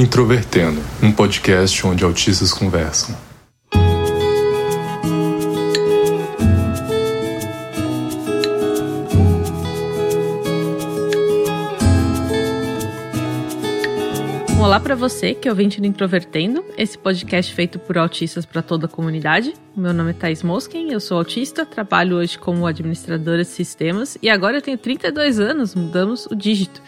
Introvertendo, 0.00 0.80
um 1.02 1.12
podcast 1.12 1.86
onde 1.86 2.02
autistas 2.02 2.54
conversam. 2.54 3.14
Olá 14.58 14.80
para 14.80 14.94
você 14.94 15.34
que 15.34 15.46
é 15.46 15.50
ouvinte 15.50 15.82
do 15.82 15.86
Introvertendo, 15.86 16.64
esse 16.78 16.96
podcast 16.96 17.52
feito 17.52 17.78
por 17.78 17.98
autistas 17.98 18.46
para 18.46 18.62
toda 18.62 18.86
a 18.86 18.88
comunidade. 18.88 19.52
Meu 19.76 19.92
nome 19.92 20.12
é 20.12 20.14
Thais 20.14 20.42
Mosken, 20.42 20.90
eu 20.90 21.00
sou 21.00 21.18
autista, 21.18 21.66
trabalho 21.66 22.16
hoje 22.16 22.38
como 22.38 22.66
administradora 22.66 23.42
de 23.42 23.50
sistemas 23.50 24.16
e 24.22 24.30
agora 24.30 24.56
eu 24.56 24.62
tenho 24.62 24.78
32 24.78 25.38
anos, 25.38 25.74
mudamos 25.74 26.24
o 26.24 26.34
dígito. 26.34 26.80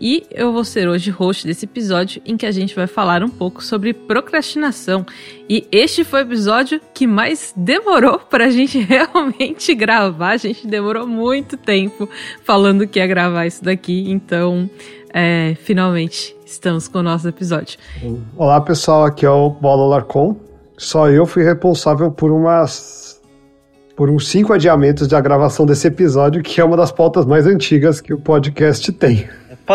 E 0.00 0.26
eu 0.30 0.50
vou 0.50 0.64
ser 0.64 0.88
hoje 0.88 1.10
host 1.10 1.46
desse 1.46 1.66
episódio 1.66 2.22
em 2.24 2.34
que 2.34 2.46
a 2.46 2.50
gente 2.50 2.74
vai 2.74 2.86
falar 2.86 3.22
um 3.22 3.28
pouco 3.28 3.62
sobre 3.62 3.92
procrastinação. 3.92 5.04
E 5.46 5.68
este 5.70 6.04
foi 6.04 6.20
o 6.20 6.22
episódio 6.22 6.80
que 6.94 7.06
mais 7.06 7.52
demorou 7.54 8.18
para 8.30 8.46
a 8.46 8.50
gente 8.50 8.78
realmente 8.80 9.74
gravar. 9.74 10.30
A 10.30 10.36
gente 10.38 10.66
demorou 10.66 11.06
muito 11.06 11.58
tempo 11.58 12.08
falando 12.42 12.88
que 12.88 12.98
ia 12.98 13.06
gravar 13.06 13.44
isso 13.44 13.62
daqui, 13.62 14.10
então 14.10 14.70
é, 15.12 15.54
finalmente 15.60 16.34
estamos 16.46 16.88
com 16.88 17.00
o 17.00 17.02
nosso 17.02 17.28
episódio. 17.28 17.78
Olá 18.38 18.58
pessoal, 18.62 19.04
aqui 19.04 19.26
é 19.26 19.30
o 19.30 19.50
Bola 19.50 19.86
Larcon. 19.86 20.34
Só 20.78 21.10
eu 21.10 21.26
fui 21.26 21.44
responsável 21.44 22.10
por 22.10 22.32
umas 22.32 23.20
por 23.94 24.08
uns 24.08 24.28
cinco 24.28 24.54
adiamentos 24.54 25.06
da 25.06 25.20
gravação 25.20 25.66
desse 25.66 25.86
episódio, 25.88 26.42
que 26.42 26.58
é 26.58 26.64
uma 26.64 26.74
das 26.74 26.90
pautas 26.90 27.26
mais 27.26 27.46
antigas 27.46 28.00
que 28.00 28.14
o 28.14 28.18
podcast 28.18 28.90
tem. 28.92 29.28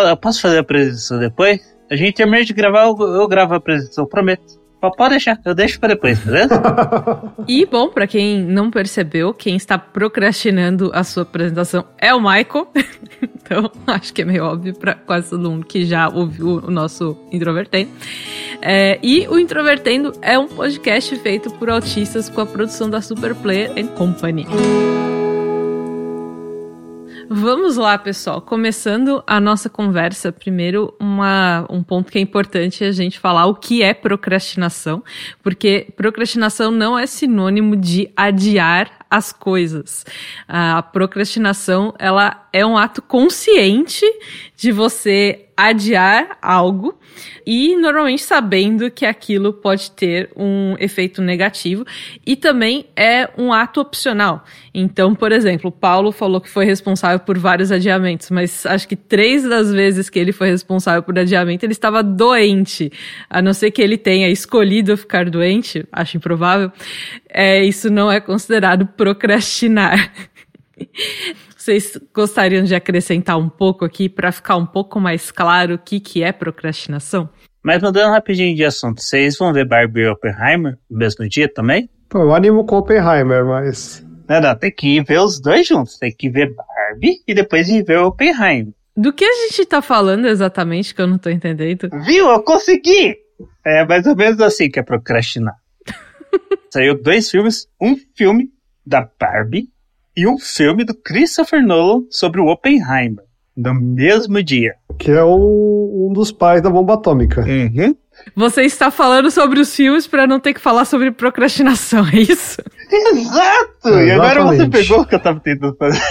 Eu 0.04 0.18
posso 0.18 0.42
fazer 0.42 0.58
a 0.58 0.62
apresentação 0.62 1.20
depois? 1.20 1.60
A 1.90 1.96
gente 1.96 2.16
termina 2.16 2.44
de 2.44 2.54
gravar, 2.54 2.86
eu, 2.86 2.98
eu 2.98 3.28
gravo 3.28 3.54
a 3.54 3.58
apresentação, 3.58 4.06
prometo. 4.06 4.66
Pode 4.98 5.12
deixar, 5.12 5.40
eu 5.44 5.56
deixo 5.56 5.80
para 5.80 5.96
depois, 5.96 6.20
beleza? 6.20 6.62
e 7.48 7.66
bom, 7.66 7.90
para 7.90 8.06
quem 8.06 8.40
não 8.44 8.70
percebeu, 8.70 9.34
quem 9.34 9.56
está 9.56 9.80
procrastinando 9.80 10.92
a 10.94 11.04
sua 11.04 11.24
apresentação 11.24 11.86
é 11.98 12.14
o 12.14 12.20
Michael. 12.20 12.68
então, 13.22 13.72
acho 13.88 14.14
que 14.14 14.22
é 14.22 14.26
meio 14.26 14.44
óbvio 14.44 14.76
para 14.76 14.94
quase 14.94 15.32
todo 15.32 15.50
mundo 15.50 15.66
que 15.66 15.86
já 15.86 16.08
ouviu 16.08 16.58
o 16.58 16.70
nosso 16.70 17.18
Introvertendo. 17.32 17.90
É, 18.62 19.00
e 19.02 19.28
o 19.28 19.40
Introvertendo 19.40 20.12
é 20.22 20.38
um 20.38 20.48
podcast 20.48 21.16
feito 21.18 21.50
por 21.52 21.70
autistas 21.70 22.30
com 22.30 22.42
a 22.42 22.46
produção 22.46 22.90
da 22.90 23.02
Superplayer 23.02 23.72
and 23.78 23.88
Company. 23.96 24.46
Vamos 27.30 27.76
lá, 27.76 27.98
pessoal. 27.98 28.40
Começando 28.40 29.24
a 29.26 29.40
nossa 29.40 29.68
conversa, 29.70 30.32
primeiro 30.32 30.94
uma, 31.00 31.66
um 31.70 31.82
ponto 31.82 32.12
que 32.12 32.20
é 32.20 32.22
importante 32.22 32.84
a 32.84 32.92
gente 32.92 33.20
falar 33.20 33.48
o 33.48 33.56
que 33.56 33.82
é 33.82 33.94
procrastinação, 33.94 35.04
porque 35.42 35.88
procrastinação 35.96 36.70
não 36.70 36.98
é 36.98 37.08
sinônimo 37.08 37.76
de 37.76 38.12
adiar 38.16 38.92
as 39.10 39.32
coisas. 39.32 40.06
A 40.48 40.84
procrastinação, 40.84 41.94
ela 41.98 42.48
é 42.52 42.66
um 42.66 42.78
ato 42.78 43.02
consciente 43.02 44.06
de 44.56 44.72
você 44.72 45.46
adiar 45.58 46.38
algo 46.42 46.98
e 47.46 47.76
normalmente 47.78 48.24
sabendo 48.24 48.92
que 48.92 49.06
aquilo 49.06 49.54
pode 49.54 49.90
ter 49.92 50.30
um 50.36 50.76
efeito 50.80 51.22
negativo 51.22 51.86
e 52.26 52.36
também 52.36 52.88
é 52.96 53.30
um 53.38 53.54
ato 53.54 53.80
opcional. 53.80 54.44
Então, 54.74 55.16
por 55.16 55.32
exemplo, 55.32 55.72
Paulo 55.72 56.12
falou 56.12 56.42
que 56.42 56.50
foi 56.50 56.66
responsável 56.66 57.20
por 57.20 57.38
vários 57.38 57.72
adiamentos, 57.72 58.30
mas 58.32 58.66
acho 58.66 58.88
que 58.88 58.96
três 58.96 59.44
das 59.44 59.72
vezes 59.72 60.10
que 60.10 60.20
ele 60.20 60.34
foi 60.34 60.50
responsável 60.50 61.02
por 61.04 61.18
adiamento, 61.18 61.66
ele 61.66 61.74
estava 61.74 62.04
doente. 62.04 62.92
A 63.30 63.42
não 63.42 63.54
ser 63.54 63.72
que 63.72 63.82
ele 63.82 63.98
tenha 63.98 64.30
escolhido 64.30 64.98
ficar 64.98 65.30
doente, 65.30 65.86
acho 65.92 66.18
improvável, 66.18 66.72
é, 67.30 67.64
isso 67.64 67.90
não 67.90 68.12
é 68.12 68.20
considerado 68.20 68.86
procrastinar. 68.86 70.12
Vocês 71.66 72.00
gostariam 72.14 72.64
de 72.64 72.76
acrescentar 72.76 73.40
um 73.40 73.50
pouco 73.50 73.84
aqui 73.84 74.08
para 74.08 74.32
ficar 74.32 74.56
um 74.56 74.68
pouco 74.68 75.00
mais 75.00 75.32
claro 75.32 75.74
o 75.74 75.80
que, 75.80 76.00
que 76.00 76.22
é 76.22 76.32
procrastinação? 76.32 77.28
Mas 77.64 77.82
mudando 77.82 78.12
rapidinho 78.12 78.56
de 78.56 78.64
assunto, 78.64 79.02
vocês 79.02 79.36
vão 79.36 79.52
ver 79.52 79.66
Barbie 79.66 80.02
e 80.02 80.08
Oppenheimer 80.08 80.78
no 80.88 80.96
mesmo 80.96 81.28
dia 81.28 81.52
também? 81.52 81.90
Pô, 82.08 82.20
eu 82.20 82.36
animo 82.36 82.64
com 82.68 82.78
Oppenheimer, 82.78 83.44
mas. 83.44 84.06
Não, 84.30 84.42
não, 84.42 84.56
tem 84.56 84.72
que 84.72 85.02
ver 85.02 85.20
os 85.20 85.42
dois 85.42 85.66
juntos. 85.66 85.98
Tem 85.98 86.14
que 86.16 86.30
ver 86.30 86.54
Barbie 86.54 87.24
e 87.28 87.34
depois 87.34 87.68
ver 87.68 87.98
Oppenheimer. 87.98 88.72
Do 88.96 89.12
que 89.12 89.26
a 89.26 89.34
gente 89.34 89.66
tá 89.66 89.82
falando 89.82 90.28
exatamente 90.28 90.94
que 90.94 91.02
eu 91.02 91.08
não 91.08 91.18
tô 91.18 91.32
entendendo? 91.32 91.90
Viu? 92.06 92.30
Eu 92.30 92.44
consegui! 92.44 93.18
É 93.66 93.84
mais 93.84 94.06
ou 94.06 94.16
menos 94.16 94.40
assim 94.40 94.70
que 94.70 94.78
é 94.78 94.84
procrastinar. 94.84 95.56
Saiu 96.72 97.02
dois 97.02 97.28
filmes, 97.28 97.68
um 97.82 97.96
filme 98.16 98.52
da 98.86 99.10
Barbie 99.20 99.74
e 100.16 100.28
um 100.28 100.38
filme 100.38 100.86
do 100.86 100.94
Christopher 100.94 101.66
Nolan 101.66 102.04
sobre 102.10 102.40
o 102.40 102.48
Oppenheimer, 102.48 103.26
no 103.56 103.74
mesmo 103.74 104.42
dia. 104.42 104.76
Que 104.98 105.12
é 105.12 105.24
o, 105.24 106.08
um 106.10 106.14
dos 106.14 106.32
pais 106.32 106.62
da 106.62 106.70
bomba 106.70 106.94
atômica. 106.94 107.42
Uhum. 107.42 107.96
Você 108.36 108.62
está 108.62 108.90
falando 108.90 109.30
sobre 109.30 109.60
os 109.60 109.76
filmes 109.76 110.08
para 110.08 110.26
não 110.26 110.40
ter 110.40 110.54
que 110.54 110.62
falar 110.62 110.86
sobre 110.86 111.12
procrastinação, 111.12 112.06
é 112.08 112.20
isso? 112.20 112.62
Exato! 112.90 113.90
E 113.90 114.12
agora 114.12 114.44
você 114.46 114.70
pegou 114.70 115.02
o 115.02 115.06
que 115.06 115.16
eu 115.16 115.18
estava 115.18 115.40
tentando 115.40 115.76
fazer. 115.76 116.02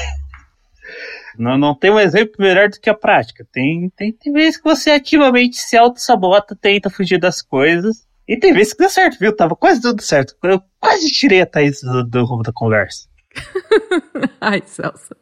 Não, 1.38 1.58
não 1.58 1.74
tem 1.74 1.90
um 1.90 1.98
exemplo 1.98 2.34
melhor 2.38 2.68
do 2.68 2.78
que 2.78 2.88
a 2.88 2.94
prática. 2.94 3.46
Tem, 3.52 3.90
tem, 3.96 4.12
tem 4.12 4.32
vezes 4.32 4.56
que 4.56 4.64
você 4.64 4.90
ativamente 4.90 5.56
se 5.56 5.76
auto-sabota, 5.76 6.56
tenta 6.60 6.90
fugir 6.90 7.18
das 7.18 7.42
coisas. 7.42 8.06
E 8.26 8.38
tem 8.38 8.52
vezes 8.52 8.72
que 8.72 8.78
deu 8.78 8.88
certo, 8.88 9.18
viu? 9.18 9.34
Tava 9.34 9.56
quase 9.56 9.80
tudo 9.80 10.00
certo. 10.00 10.34
Eu 10.44 10.62
quase 10.80 11.10
tirei 11.10 11.42
a 11.42 11.46
Thaís 11.46 11.80
do, 11.80 12.04
do 12.04 12.24
rumo 12.24 12.42
da 12.42 12.52
conversa. 12.52 13.08
Ai, 14.40 14.62
Celso. 14.66 15.14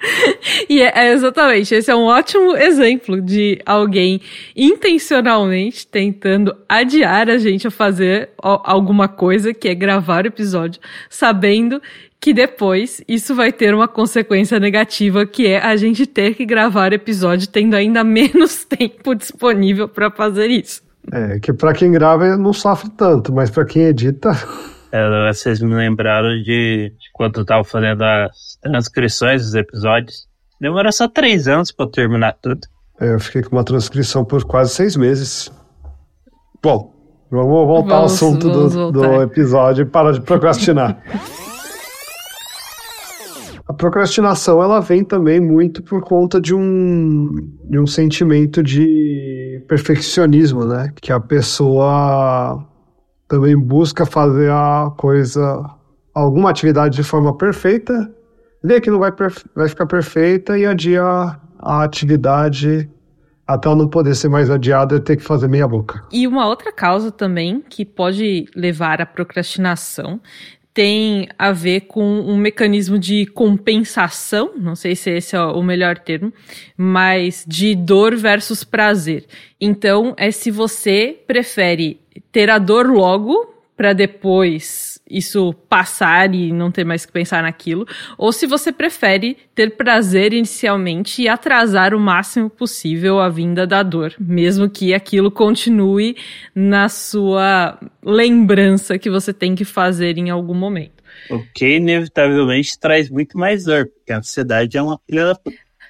E 0.68 0.80
é, 0.80 0.92
é, 0.94 1.12
exatamente, 1.12 1.74
esse 1.74 1.90
é 1.90 1.94
um 1.94 2.04
ótimo 2.04 2.56
exemplo 2.56 3.20
de 3.20 3.60
alguém 3.64 4.20
intencionalmente 4.54 5.86
tentando 5.86 6.54
adiar 6.68 7.28
a 7.28 7.38
gente 7.38 7.66
a 7.66 7.70
fazer 7.70 8.30
alguma 8.38 9.08
coisa, 9.08 9.52
que 9.52 9.68
é 9.68 9.74
gravar 9.74 10.24
o 10.24 10.28
episódio, 10.28 10.80
sabendo 11.08 11.80
que 12.20 12.32
depois 12.32 13.02
isso 13.06 13.34
vai 13.34 13.52
ter 13.52 13.74
uma 13.74 13.86
consequência 13.86 14.58
negativa, 14.58 15.26
que 15.26 15.46
é 15.46 15.60
a 15.60 15.76
gente 15.76 16.06
ter 16.06 16.34
que 16.34 16.44
gravar 16.44 16.92
o 16.92 16.94
episódio 16.94 17.48
tendo 17.48 17.74
ainda 17.74 18.02
menos 18.04 18.64
tempo 18.64 19.14
disponível 19.14 19.88
para 19.88 20.10
fazer 20.10 20.48
isso. 20.48 20.82
É, 21.12 21.38
que 21.38 21.52
para 21.52 21.72
quem 21.72 21.92
grava 21.92 22.36
não 22.36 22.52
sofre 22.52 22.90
tanto, 22.90 23.32
mas 23.32 23.50
para 23.50 23.64
quem 23.64 23.82
edita. 23.82 24.32
É, 24.96 25.30
vocês 25.30 25.60
me 25.60 25.74
lembraram 25.74 26.42
de, 26.42 26.90
de 26.90 27.10
quando 27.12 27.40
eu 27.40 27.44
tava 27.44 27.62
fazendo 27.64 28.02
as 28.02 28.58
transcrições 28.62 29.42
dos 29.42 29.54
episódios. 29.54 30.26
Demorou 30.58 30.90
só 30.90 31.06
três 31.06 31.46
anos 31.46 31.70
para 31.70 31.90
terminar 31.90 32.34
tudo. 32.40 32.66
É, 32.98 33.12
eu 33.12 33.20
fiquei 33.20 33.42
com 33.42 33.54
uma 33.54 33.64
transcrição 33.64 34.24
por 34.24 34.42
quase 34.44 34.72
seis 34.72 34.96
meses. 34.96 35.52
Bom, 36.62 36.94
vamos 37.30 37.66
voltar 37.66 37.96
vamos, 37.96 38.22
ao 38.22 38.28
assunto 38.30 38.48
do, 38.48 38.90
do 38.90 39.22
episódio 39.22 39.82
e 39.82 39.84
parar 39.84 40.12
de 40.12 40.22
procrastinar. 40.22 40.98
A 43.68 43.74
procrastinação 43.74 44.62
ela 44.62 44.80
vem 44.80 45.04
também 45.04 45.40
muito 45.40 45.82
por 45.82 46.00
conta 46.00 46.40
de 46.40 46.54
um, 46.54 47.34
de 47.68 47.78
um 47.78 47.86
sentimento 47.86 48.62
de 48.62 49.62
perfeccionismo, 49.68 50.64
né? 50.64 50.90
Que 51.02 51.12
a 51.12 51.20
pessoa 51.20 52.66
também 53.28 53.56
busca 53.56 54.06
fazer 54.06 54.50
a 54.50 54.92
coisa, 54.96 55.64
alguma 56.14 56.50
atividade 56.50 56.96
de 56.96 57.02
forma 57.02 57.36
perfeita, 57.36 58.10
vê 58.62 58.80
que 58.80 58.90
não 58.90 58.98
vai, 58.98 59.12
vai 59.54 59.68
ficar 59.68 59.86
perfeita 59.86 60.58
e 60.58 60.66
adia 60.66 61.02
a 61.58 61.82
atividade 61.82 62.88
até 63.46 63.68
ela 63.68 63.76
não 63.76 63.88
poder 63.88 64.14
ser 64.16 64.28
mais 64.28 64.50
adiada 64.50 64.96
e 64.96 65.00
ter 65.00 65.16
que 65.16 65.22
fazer 65.22 65.46
meia 65.48 65.68
boca. 65.68 66.02
E 66.10 66.26
uma 66.26 66.48
outra 66.48 66.72
causa 66.72 67.12
também 67.12 67.60
que 67.60 67.84
pode 67.84 68.46
levar 68.56 69.00
à 69.00 69.06
procrastinação 69.06 70.20
tem 70.76 71.26
a 71.38 71.52
ver 71.52 71.86
com 71.86 72.04
um 72.04 72.36
mecanismo 72.36 72.98
de 72.98 73.24
compensação, 73.24 74.52
não 74.58 74.76
sei 74.76 74.94
se 74.94 75.08
esse 75.08 75.34
é 75.34 75.40
o 75.40 75.62
melhor 75.62 75.98
termo, 75.98 76.30
mas 76.76 77.46
de 77.48 77.74
dor 77.74 78.14
versus 78.14 78.62
prazer. 78.62 79.24
Então, 79.58 80.12
é 80.18 80.30
se 80.30 80.50
você 80.50 81.18
prefere 81.26 81.98
ter 82.30 82.50
a 82.50 82.58
dor 82.58 82.88
logo 82.90 83.54
para 83.74 83.94
depois 83.94 84.95
isso 85.08 85.52
passar 85.68 86.34
e 86.34 86.52
não 86.52 86.70
ter 86.70 86.84
mais 86.84 87.06
que 87.06 87.12
pensar 87.12 87.42
naquilo, 87.42 87.86
ou 88.18 88.32
se 88.32 88.46
você 88.46 88.72
prefere 88.72 89.36
ter 89.54 89.76
prazer 89.76 90.32
inicialmente 90.32 91.22
e 91.22 91.28
atrasar 91.28 91.94
o 91.94 92.00
máximo 92.00 92.50
possível 92.50 93.20
a 93.20 93.28
vinda 93.28 93.66
da 93.66 93.82
dor, 93.82 94.14
mesmo 94.18 94.68
que 94.68 94.92
aquilo 94.92 95.30
continue 95.30 96.16
na 96.54 96.88
sua 96.88 97.78
lembrança 98.02 98.98
que 98.98 99.10
você 99.10 99.32
tem 99.32 99.54
que 99.54 99.64
fazer 99.64 100.18
em 100.18 100.30
algum 100.30 100.54
momento. 100.54 100.96
O 101.30 101.40
que 101.54 101.76
inevitavelmente 101.76 102.78
traz 102.78 103.08
muito 103.08 103.38
mais 103.38 103.64
dor, 103.64 103.86
porque 103.86 104.12
a 104.12 104.18
ansiedade 104.18 104.76
é 104.76 104.82
uma 104.82 105.00
filha 105.08 105.26
da 105.26 105.40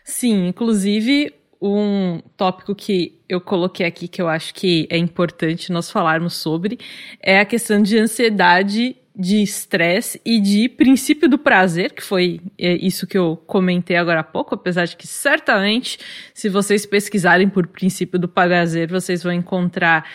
Sim, 0.04 0.46
inclusive 0.46 1.34
um 1.60 2.20
tópico 2.36 2.74
que 2.74 3.18
eu 3.28 3.40
coloquei 3.40 3.86
aqui 3.86 4.06
que 4.06 4.20
eu 4.20 4.28
acho 4.28 4.54
que 4.54 4.86
é 4.90 4.96
importante 4.96 5.72
nós 5.72 5.90
falarmos 5.90 6.34
sobre 6.34 6.78
é 7.20 7.40
a 7.40 7.44
questão 7.44 7.82
de 7.82 7.98
ansiedade 7.98 8.96
de 9.16 9.42
estresse 9.42 10.20
e 10.24 10.38
de 10.38 10.68
princípio 10.68 11.26
do 11.26 11.38
prazer, 11.38 11.92
que 11.92 12.02
foi 12.02 12.40
é, 12.58 12.74
isso 12.74 13.06
que 13.06 13.16
eu 13.16 13.42
comentei 13.46 13.96
agora 13.96 14.20
há 14.20 14.24
pouco, 14.24 14.54
apesar 14.54 14.84
de 14.84 14.94
que 14.94 15.06
certamente, 15.06 15.98
se 16.34 16.50
vocês 16.50 16.84
pesquisarem 16.84 17.48
por 17.48 17.66
princípio 17.66 18.18
do 18.18 18.28
prazer, 18.28 18.90
vocês 18.90 19.22
vão 19.22 19.32
encontrar 19.32 20.06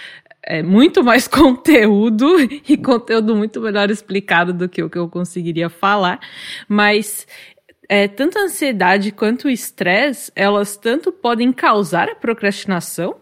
é, 0.44 0.62
muito 0.62 1.04
mais 1.04 1.26
conteúdo 1.28 2.28
e 2.40 2.78
conteúdo 2.78 3.36
muito 3.36 3.60
melhor 3.60 3.90
explicado 3.90 4.54
do 4.54 4.70
que 4.70 4.84
o 4.84 4.90
que 4.90 5.00
eu 5.00 5.10
conseguiria 5.10 5.68
falar, 5.68 6.20
mas 6.68 7.26
é, 7.90 8.08
tanto 8.08 8.38
a 8.38 8.44
ansiedade 8.44 9.12
quanto 9.12 9.48
o 9.48 9.50
estresse, 9.50 10.32
elas 10.36 10.78
tanto 10.78 11.12
podem 11.12 11.52
causar 11.52 12.08
a 12.08 12.16
procrastinação, 12.16 13.16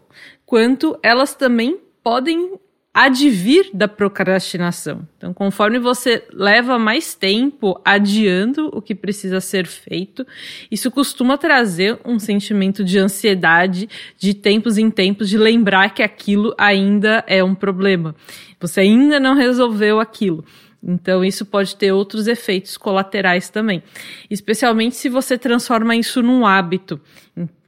quanto 0.45 0.99
elas 1.01 1.33
também 1.33 1.79
podem 2.03 2.59
advir 2.93 3.69
da 3.73 3.87
procrastinação. 3.87 5.07
Então, 5.17 5.33
conforme 5.33 5.79
você 5.79 6.23
leva 6.33 6.79
mais 6.79 7.13
tempo 7.13 7.79
adiando 7.85 8.69
o 8.73 8.81
que 8.81 8.95
precisa 8.95 9.39
ser 9.39 9.67
feito, 9.67 10.25
isso 10.71 10.89
costuma 10.89 11.37
trazer 11.37 11.99
um 12.03 12.17
sentimento 12.17 12.83
de 12.83 12.97
ansiedade 12.97 13.87
de 14.17 14.33
tempos 14.33 14.77
em 14.77 14.89
tempos, 14.89 15.29
de 15.29 15.37
lembrar 15.37 15.93
que 15.93 16.01
aquilo 16.01 16.53
ainda 16.57 17.23
é 17.27 17.43
um 17.43 17.53
problema. 17.53 18.15
Você 18.59 18.81
ainda 18.81 19.19
não 19.19 19.35
resolveu 19.35 19.99
aquilo. 19.99 20.43
Então, 20.81 21.23
isso 21.23 21.45
pode 21.45 21.75
ter 21.75 21.91
outros 21.91 22.27
efeitos 22.27 22.77
colaterais 22.77 23.49
também. 23.49 23.83
Especialmente 24.29 24.95
se 24.95 25.09
você 25.09 25.37
transforma 25.37 25.95
isso 25.95 26.23
num 26.23 26.45
hábito, 26.45 26.99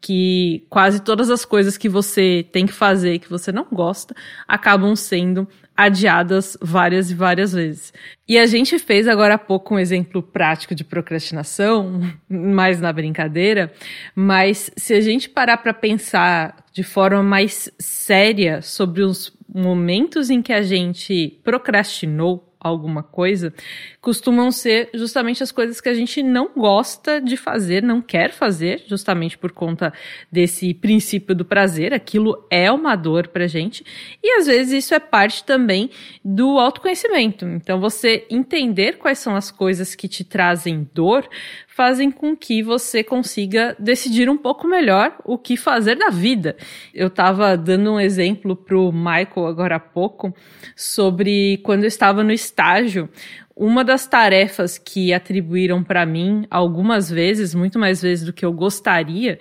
que 0.01 0.65
quase 0.67 0.99
todas 0.99 1.29
as 1.29 1.45
coisas 1.45 1.77
que 1.77 1.87
você 1.87 2.43
tem 2.51 2.65
que 2.65 2.73
fazer 2.73 3.19
que 3.19 3.29
você 3.29 3.51
não 3.51 3.67
gosta 3.71 4.15
acabam 4.47 4.95
sendo 4.95 5.47
adiadas 5.77 6.57
várias 6.59 7.11
e 7.11 7.15
várias 7.15 7.53
vezes. 7.53 7.93
E 8.27 8.37
a 8.37 8.45
gente 8.45 8.77
fez 8.79 9.07
agora 9.07 9.35
há 9.35 9.37
pouco 9.37 9.75
um 9.75 9.79
exemplo 9.79 10.21
prático 10.21 10.75
de 10.75 10.83
procrastinação, 10.83 12.01
mais 12.27 12.81
na 12.81 12.91
brincadeira, 12.91 13.71
mas 14.15 14.71
se 14.75 14.93
a 14.93 15.01
gente 15.01 15.29
parar 15.29 15.57
para 15.57 15.73
pensar 15.73 16.65
de 16.73 16.83
forma 16.83 17.21
mais 17.21 17.71
séria 17.79 18.61
sobre 18.61 19.03
os 19.03 19.31
momentos 19.53 20.29
em 20.29 20.41
que 20.41 20.53
a 20.53 20.61
gente 20.61 21.39
procrastinou, 21.43 22.50
alguma 22.61 23.01
coisa, 23.01 23.53
costumam 23.99 24.51
ser 24.51 24.89
justamente 24.93 25.41
as 25.41 25.51
coisas 25.51 25.81
que 25.81 25.89
a 25.89 25.93
gente 25.93 26.21
não 26.21 26.51
gosta 26.55 27.19
de 27.19 27.35
fazer, 27.35 27.81
não 27.81 28.01
quer 28.01 28.31
fazer, 28.31 28.83
justamente 28.87 29.37
por 29.37 29.51
conta 29.51 29.91
desse 30.31 30.73
princípio 30.73 31.33
do 31.33 31.43
prazer. 31.43 31.93
Aquilo 31.93 32.45
é 32.49 32.71
uma 32.71 32.95
dor 32.95 33.27
pra 33.29 33.47
gente. 33.47 33.83
E 34.23 34.37
às 34.37 34.45
vezes 34.45 34.85
isso 34.85 34.93
é 34.93 34.99
parte 34.99 35.43
também 35.43 35.89
do 36.23 36.59
autoconhecimento. 36.59 37.45
Então, 37.45 37.79
você 37.79 38.25
entender 38.29 38.97
quais 38.97 39.17
são 39.17 39.35
as 39.35 39.49
coisas 39.49 39.95
que 39.95 40.07
te 40.07 40.23
trazem 40.23 40.87
dor 40.93 41.27
fazem 41.71 42.11
com 42.11 42.35
que 42.35 42.61
você 42.61 43.01
consiga 43.01 43.75
decidir 43.79 44.29
um 44.29 44.37
pouco 44.37 44.67
melhor 44.67 45.15
o 45.23 45.37
que 45.37 45.55
fazer 45.55 45.95
da 45.95 46.09
vida. 46.09 46.57
Eu 46.93 47.07
estava 47.07 47.55
dando 47.55 47.93
um 47.93 47.99
exemplo 47.99 48.55
para 48.55 48.77
o 48.77 48.91
Michael 48.91 49.47
agora 49.47 49.75
há 49.77 49.79
pouco 49.79 50.35
sobre 50.75 51.57
quando 51.63 51.83
eu 51.83 51.87
estava 51.87 52.23
no 52.23 52.31
estágio. 52.31 53.09
Uma 53.55 53.85
das 53.85 54.05
tarefas 54.05 54.77
que 54.77 55.13
atribuíram 55.13 55.81
para 55.83 56.05
mim 56.05 56.45
algumas 56.51 57.09
vezes, 57.09 57.55
muito 57.55 57.79
mais 57.79 58.01
vezes 58.01 58.25
do 58.25 58.33
que 58.33 58.45
eu 58.45 58.51
gostaria, 58.51 59.39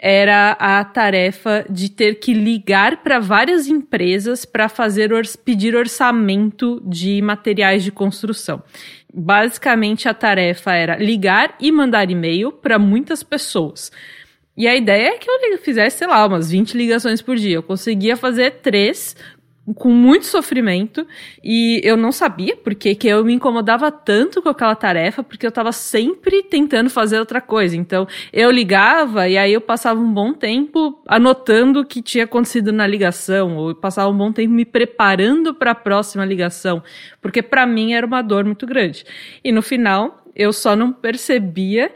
era 0.00 0.52
a 0.52 0.84
tarefa 0.84 1.66
de 1.68 1.90
ter 1.90 2.16
que 2.16 2.32
ligar 2.32 3.02
para 3.02 3.18
várias 3.18 3.66
empresas 3.66 4.44
para 4.44 4.68
fazer 4.68 5.10
pedir 5.44 5.74
orçamento 5.74 6.80
de 6.86 7.20
materiais 7.20 7.82
de 7.82 7.90
construção. 7.90 8.62
Basicamente, 9.12 10.08
a 10.08 10.14
tarefa 10.14 10.72
era 10.72 10.96
ligar 10.96 11.56
e 11.60 11.72
mandar 11.72 12.10
e-mail 12.10 12.52
para 12.52 12.78
muitas 12.78 13.22
pessoas. 13.22 13.90
E 14.56 14.66
a 14.66 14.76
ideia 14.76 15.10
é 15.10 15.18
que 15.18 15.30
eu 15.30 15.58
fizesse, 15.58 15.98
sei 15.98 16.08
lá, 16.08 16.26
umas 16.26 16.50
20 16.50 16.76
ligações 16.76 17.22
por 17.22 17.36
dia. 17.36 17.56
Eu 17.56 17.62
conseguia 17.62 18.16
fazer 18.16 18.60
três 18.60 19.14
com 19.74 19.90
muito 19.90 20.26
sofrimento 20.26 21.06
e 21.42 21.80
eu 21.84 21.96
não 21.96 22.12
sabia 22.12 22.56
porque 22.56 22.94
que 22.94 23.08
eu 23.08 23.24
me 23.24 23.32
incomodava 23.32 23.90
tanto 23.90 24.40
com 24.42 24.48
aquela 24.48 24.74
tarefa 24.74 25.22
porque 25.22 25.46
eu 25.46 25.50
estava 25.50 25.72
sempre 25.72 26.42
tentando 26.42 26.90
fazer 26.90 27.18
outra 27.18 27.40
coisa. 27.40 27.76
Então 27.76 28.06
eu 28.32 28.50
ligava 28.50 29.28
e 29.28 29.36
aí 29.36 29.52
eu 29.52 29.60
passava 29.60 30.00
um 30.00 30.12
bom 30.12 30.32
tempo 30.32 31.02
anotando 31.06 31.80
o 31.80 31.84
que 31.84 32.02
tinha 32.02 32.24
acontecido 32.24 32.72
na 32.72 32.86
ligação 32.86 33.56
ou 33.56 33.74
passava 33.74 34.08
um 34.08 34.16
bom 34.16 34.32
tempo 34.32 34.52
me 34.52 34.64
preparando 34.64 35.54
para 35.54 35.72
a 35.72 35.74
próxima 35.74 36.24
ligação, 36.24 36.82
porque 37.20 37.42
para 37.42 37.66
mim 37.66 37.92
era 37.92 38.06
uma 38.06 38.22
dor 38.22 38.44
muito 38.44 38.66
grande. 38.66 39.04
E 39.42 39.52
no 39.52 39.62
final 39.62 40.22
eu 40.34 40.52
só 40.52 40.76
não 40.76 40.92
percebia 40.92 41.90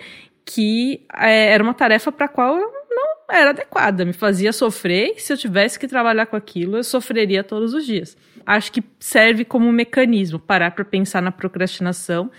que 0.44 1.06
é, 1.14 1.52
era 1.52 1.62
uma 1.62 1.74
tarefa 1.74 2.10
para 2.10 2.28
qual 2.28 2.56
eu 2.56 2.81
era 3.36 3.50
adequada, 3.50 4.04
me 4.04 4.12
fazia 4.12 4.52
sofrer, 4.52 5.14
e 5.16 5.20
se 5.20 5.32
eu 5.32 5.36
tivesse 5.36 5.78
que 5.78 5.88
trabalhar 5.88 6.26
com 6.26 6.36
aquilo, 6.36 6.76
eu 6.76 6.84
sofreria 6.84 7.42
todos 7.42 7.74
os 7.74 7.86
dias. 7.86 8.16
Acho 8.46 8.72
que 8.72 8.82
serve 8.98 9.44
como 9.44 9.66
um 9.66 9.72
mecanismo 9.72 10.38
parar 10.38 10.72
para 10.72 10.84
pensar 10.84 11.22
na 11.22 11.32
procrastinação 11.32 12.30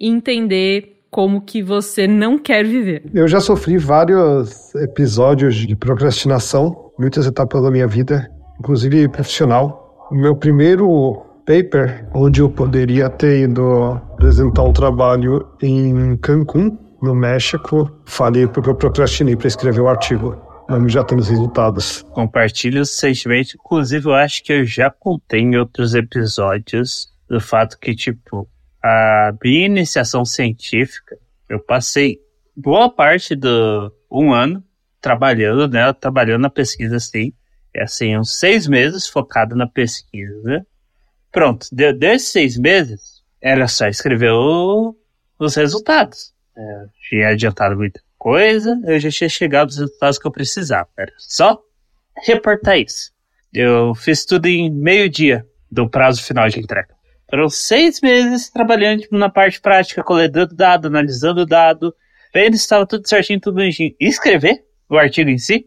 e 0.00 0.08
entender 0.08 1.02
como 1.10 1.40
que 1.40 1.62
você 1.62 2.06
não 2.06 2.38
quer 2.38 2.64
viver. 2.64 3.02
Eu 3.14 3.26
já 3.26 3.40
sofri 3.40 3.78
vários 3.78 4.74
episódios 4.74 5.54
de 5.54 5.74
procrastinação, 5.74 6.92
muitas 6.98 7.26
etapas 7.26 7.62
da 7.62 7.70
minha 7.70 7.86
vida, 7.86 8.30
inclusive 8.58 9.08
profissional. 9.08 10.08
O 10.10 10.14
meu 10.14 10.36
primeiro 10.36 11.22
paper, 11.46 12.06
onde 12.14 12.40
eu 12.40 12.50
poderia 12.50 13.08
ter 13.08 13.44
ido 13.44 13.92
apresentar 14.12 14.62
um 14.64 14.72
trabalho 14.72 15.46
em 15.62 16.16
Cancún, 16.18 16.76
no 17.00 17.14
México, 17.14 17.90
falei 18.04 18.46
porque 18.46 18.70
eu 18.70 18.74
procrastinei 18.74 19.36
para 19.36 19.48
escrever 19.48 19.80
o 19.80 19.88
artigo. 19.88 20.40
Mas 20.68 20.92
já 20.92 21.02
temos 21.02 21.28
resultados. 21.28 22.02
Compartilho 22.10 22.82
os 22.82 22.90
sentimentos. 22.90 23.54
Inclusive, 23.54 24.06
eu 24.06 24.14
acho 24.14 24.44
que 24.44 24.52
eu 24.52 24.64
já 24.66 24.90
contei 24.90 25.40
em 25.40 25.56
outros 25.56 25.94
episódios 25.94 27.10
do 27.26 27.40
fato 27.40 27.78
que, 27.78 27.94
tipo, 27.94 28.46
a 28.82 29.32
minha 29.42 29.66
iniciação 29.66 30.26
científica, 30.26 31.16
eu 31.48 31.58
passei 31.58 32.20
boa 32.54 32.90
parte 32.90 33.34
do 33.34 33.90
um 34.10 34.32
ano 34.32 34.62
trabalhando, 35.00 35.68
né? 35.68 35.90
Trabalhando 35.94 36.42
na 36.42 36.50
pesquisa, 36.50 36.96
assim. 36.96 37.32
É 37.74 37.82
assim, 37.82 38.16
uns 38.16 38.38
seis 38.38 38.66
meses 38.66 39.06
focado 39.06 39.54
na 39.54 39.66
pesquisa. 39.66 40.40
Né? 40.42 40.66
Pronto, 41.30 41.66
de, 41.70 41.92
desses 41.92 42.28
seis 42.28 42.58
meses, 42.58 43.22
era 43.40 43.68
só 43.68 43.86
escrever 43.86 44.32
o, 44.32 44.96
os 45.38 45.54
resultados. 45.54 46.32
É, 46.58 46.86
tinha 47.08 47.28
adiantado 47.28 47.76
muita 47.76 48.00
coisa, 48.18 48.76
eu 48.84 48.98
já 48.98 49.10
tinha 49.10 49.28
chegado 49.28 49.68
aos 49.68 49.78
resultados 49.78 50.18
que 50.18 50.26
eu 50.26 50.32
precisava. 50.32 50.88
Era 50.98 51.12
só 51.16 51.62
reportar 52.26 52.78
isso. 52.78 53.12
Eu 53.54 53.94
fiz 53.94 54.24
tudo 54.24 54.46
em 54.46 54.68
meio 54.68 55.08
dia 55.08 55.46
do 55.70 55.88
prazo 55.88 56.22
final 56.22 56.48
de 56.48 56.58
entrega. 56.58 56.88
Foram 57.30 57.48
seis 57.48 58.00
meses 58.00 58.50
trabalhando 58.50 59.02
tipo, 59.02 59.16
na 59.16 59.28
parte 59.28 59.60
prática, 59.60 60.02
coletando 60.02 60.54
dado, 60.54 60.88
analisando 60.88 61.46
dado, 61.46 61.94
vendo 62.34 62.56
se 62.56 62.62
estava 62.62 62.86
tudo 62.86 63.08
certinho, 63.08 63.40
tudo 63.40 63.54
bonitinho. 63.54 63.94
E 64.00 64.08
escrever 64.08 64.64
o 64.88 64.96
artigo 64.96 65.30
em 65.30 65.38
si, 65.38 65.66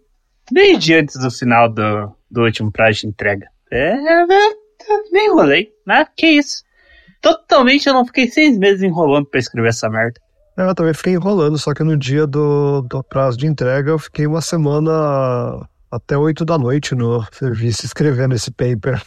meio 0.51 0.77
dia 0.77 1.00
antes 1.00 1.17
do 1.17 1.31
final 1.31 1.69
do, 1.69 2.13
do 2.29 2.43
último 2.43 2.71
prazo 2.71 3.01
de 3.01 3.07
entrega. 3.07 3.48
É, 3.71 3.95
nem 5.12 5.27
enrolei, 5.27 5.71
né? 5.86 6.05
Que 6.17 6.27
isso. 6.27 6.63
Totalmente 7.21 7.88
eu 7.88 7.93
não 7.93 8.05
fiquei 8.05 8.27
seis 8.27 8.57
meses 8.57 8.81
enrolando 8.81 9.27
pra 9.27 9.39
escrever 9.39 9.69
essa 9.69 9.89
merda. 9.89 10.19
Eu 10.68 10.75
também 10.75 10.94
fiquei 10.94 11.13
enrolando, 11.13 11.58
só 11.58 11.74
que 11.74 11.84
no 11.84 11.98
dia 11.98 12.27
do, 12.27 12.82
do 12.82 13.03
prazo 13.03 13.38
de 13.38 13.48
entrega 13.48 13.91
eu 13.91 14.00
fiquei 14.00 14.27
uma 14.27 14.41
semana 14.41 15.68
até 15.91 16.18
8 16.18 16.46
da 16.46 16.58
noite 16.58 16.96
no 16.96 17.25
serviço 17.32 17.86
escrevendo 17.86 18.36
esse 18.36 18.51
paper. 18.51 19.01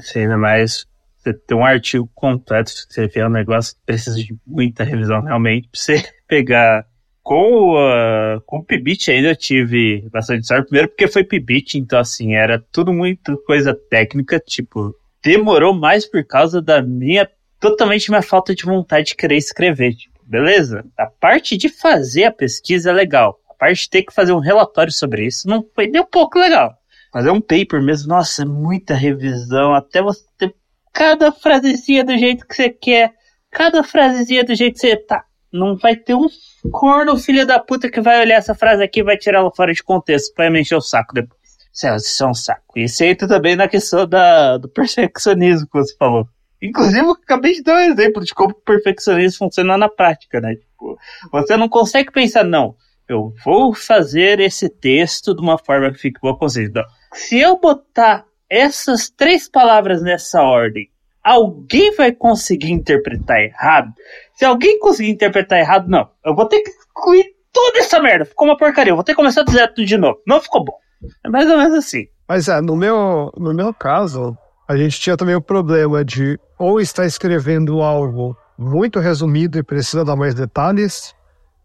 Sim, 0.00 0.20
ainda 0.20 0.36
mais 0.36 0.86
você 1.18 1.34
ter 1.34 1.54
um 1.54 1.64
artigo 1.64 2.08
completo, 2.14 2.70
você 2.88 3.06
vê 3.08 3.24
um 3.24 3.28
negócio 3.28 3.74
que 3.74 3.80
precisa 3.84 4.16
de 4.16 4.34
muita 4.46 4.84
revisão 4.84 5.22
realmente, 5.22 5.68
pra 5.68 5.80
você 5.80 6.04
pegar 6.28 6.86
com, 7.22 7.74
uh, 7.74 8.40
com 8.46 8.58
o 8.58 8.64
Pibit 8.64 9.10
ainda 9.10 9.30
eu 9.30 9.36
tive 9.36 10.08
bastante 10.12 10.46
sorte. 10.46 10.68
Primeiro 10.68 10.88
porque 10.88 11.08
foi 11.08 11.24
Pibit, 11.24 11.76
então 11.76 11.98
assim, 11.98 12.34
era 12.34 12.64
tudo 12.70 12.92
muito 12.92 13.36
coisa 13.44 13.74
técnica, 13.90 14.38
tipo, 14.38 14.94
demorou 15.22 15.74
mais 15.74 16.06
por 16.06 16.24
causa 16.24 16.62
da 16.62 16.80
minha, 16.80 17.28
totalmente 17.58 18.08
minha 18.10 18.22
falta 18.22 18.54
de 18.54 18.64
vontade 18.64 19.08
de 19.08 19.16
querer 19.16 19.36
escrever. 19.36 19.94
Tipo, 19.94 20.15
beleza? 20.26 20.84
A 20.98 21.06
parte 21.06 21.56
de 21.56 21.68
fazer 21.68 22.24
a 22.24 22.32
pesquisa 22.32 22.90
é 22.90 22.92
legal. 22.92 23.38
A 23.48 23.54
parte 23.54 23.82
de 23.82 23.90
ter 23.90 24.02
que 24.02 24.12
fazer 24.12 24.32
um 24.32 24.40
relatório 24.40 24.92
sobre 24.92 25.26
isso 25.26 25.48
não 25.48 25.64
foi 25.74 25.86
nem 25.86 26.02
um 26.02 26.06
pouco 26.06 26.38
legal. 26.38 26.76
Fazer 27.12 27.30
um 27.30 27.40
paper 27.40 27.80
mesmo, 27.80 28.08
nossa, 28.08 28.42
é 28.42 28.44
muita 28.44 28.94
revisão, 28.94 29.72
até 29.72 30.02
você 30.02 30.24
ter 30.36 30.54
cada 30.92 31.30
frasezinha 31.30 32.04
do 32.04 32.16
jeito 32.18 32.46
que 32.46 32.54
você 32.54 32.68
quer, 32.68 33.14
cada 33.50 33.82
frasezinha 33.82 34.44
do 34.44 34.54
jeito 34.54 34.74
que 34.74 34.80
você 34.80 34.96
tá. 34.96 35.24
não 35.52 35.76
vai 35.76 35.96
ter 35.96 36.14
um 36.14 36.26
corno 36.70 37.16
filho 37.16 37.46
da 37.46 37.58
puta 37.58 37.90
que 37.90 38.00
vai 38.00 38.20
olhar 38.20 38.36
essa 38.36 38.54
frase 38.54 38.82
aqui 38.82 39.00
e 39.00 39.04
vai 39.04 39.16
tirar 39.16 39.38
ela 39.38 39.50
fora 39.54 39.72
de 39.72 39.82
contexto 39.82 40.34
pra 40.34 40.50
me 40.50 40.60
encher 40.60 40.76
o 40.76 40.80
saco 40.80 41.14
depois. 41.14 41.40
Isso 41.72 42.24
é 42.24 42.26
um 42.26 42.34
saco. 42.34 42.78
Isso 42.78 43.04
entra 43.04 43.28
também 43.28 43.54
na 43.54 43.68
questão 43.68 44.06
da, 44.06 44.56
do 44.56 44.68
perfeccionismo 44.68 45.66
que 45.66 45.78
você 45.78 45.94
falou. 45.96 46.26
Inclusive, 46.60 47.04
eu 47.04 47.10
acabei 47.10 47.52
de 47.52 47.62
dar 47.62 47.76
um 47.76 47.92
exemplo 47.92 48.24
de 48.24 48.34
como 48.34 48.50
o 48.50 48.60
perfeccionismo 48.60 49.38
funciona 49.38 49.76
na 49.76 49.88
prática, 49.88 50.40
né? 50.40 50.54
Tipo, 50.54 50.98
você 51.30 51.56
não 51.56 51.68
consegue 51.68 52.10
pensar, 52.10 52.44
não, 52.44 52.74
eu 53.08 53.32
vou 53.44 53.74
fazer 53.74 54.40
esse 54.40 54.68
texto 54.68 55.34
de 55.34 55.40
uma 55.40 55.58
forma 55.58 55.92
que 55.92 55.98
fique 55.98 56.20
boa. 56.20 56.36
Não. 56.40 56.84
Se 57.12 57.38
eu 57.38 57.58
botar 57.58 58.24
essas 58.48 59.08
três 59.10 59.48
palavras 59.48 60.02
nessa 60.02 60.42
ordem, 60.42 60.88
alguém 61.22 61.94
vai 61.94 62.12
conseguir 62.12 62.72
interpretar 62.72 63.40
errado? 63.40 63.92
Se 64.34 64.44
alguém 64.44 64.78
conseguir 64.78 65.10
interpretar 65.10 65.58
errado, 65.58 65.88
não. 65.88 66.08
Eu 66.24 66.34
vou 66.34 66.46
ter 66.46 66.60
que 66.60 66.70
excluir 66.70 67.24
toda 67.52 67.78
essa 67.78 68.00
merda. 68.00 68.24
Ficou 68.24 68.48
uma 68.48 68.56
porcaria. 68.56 68.90
Eu 68.90 68.96
vou 68.96 69.04
ter 69.04 69.12
que 69.12 69.16
começar 69.16 69.42
a 69.42 69.44
dizer 69.44 69.68
tudo 69.68 69.86
de 69.86 69.96
novo. 69.96 70.20
Não 70.26 70.40
ficou 70.40 70.64
bom. 70.64 70.78
É 71.24 71.28
mais 71.28 71.48
ou 71.50 71.58
menos 71.58 71.74
assim. 71.74 72.06
Mas 72.28 72.48
é, 72.48 72.60
no 72.60 72.76
meu, 72.76 73.32
no 73.36 73.54
meu 73.54 73.72
caso, 73.72 74.36
a 74.68 74.76
gente 74.76 75.00
tinha 75.00 75.16
também 75.16 75.34
o 75.34 75.40
problema 75.40 76.04
de 76.04 76.38
ou 76.58 76.80
estar 76.80 77.06
escrevendo 77.06 77.80
algo 77.82 78.36
muito 78.58 78.98
resumido 78.98 79.58
e 79.58 79.62
precisa 79.62 80.04
dar 80.04 80.16
mais 80.16 80.34
detalhes, 80.34 81.14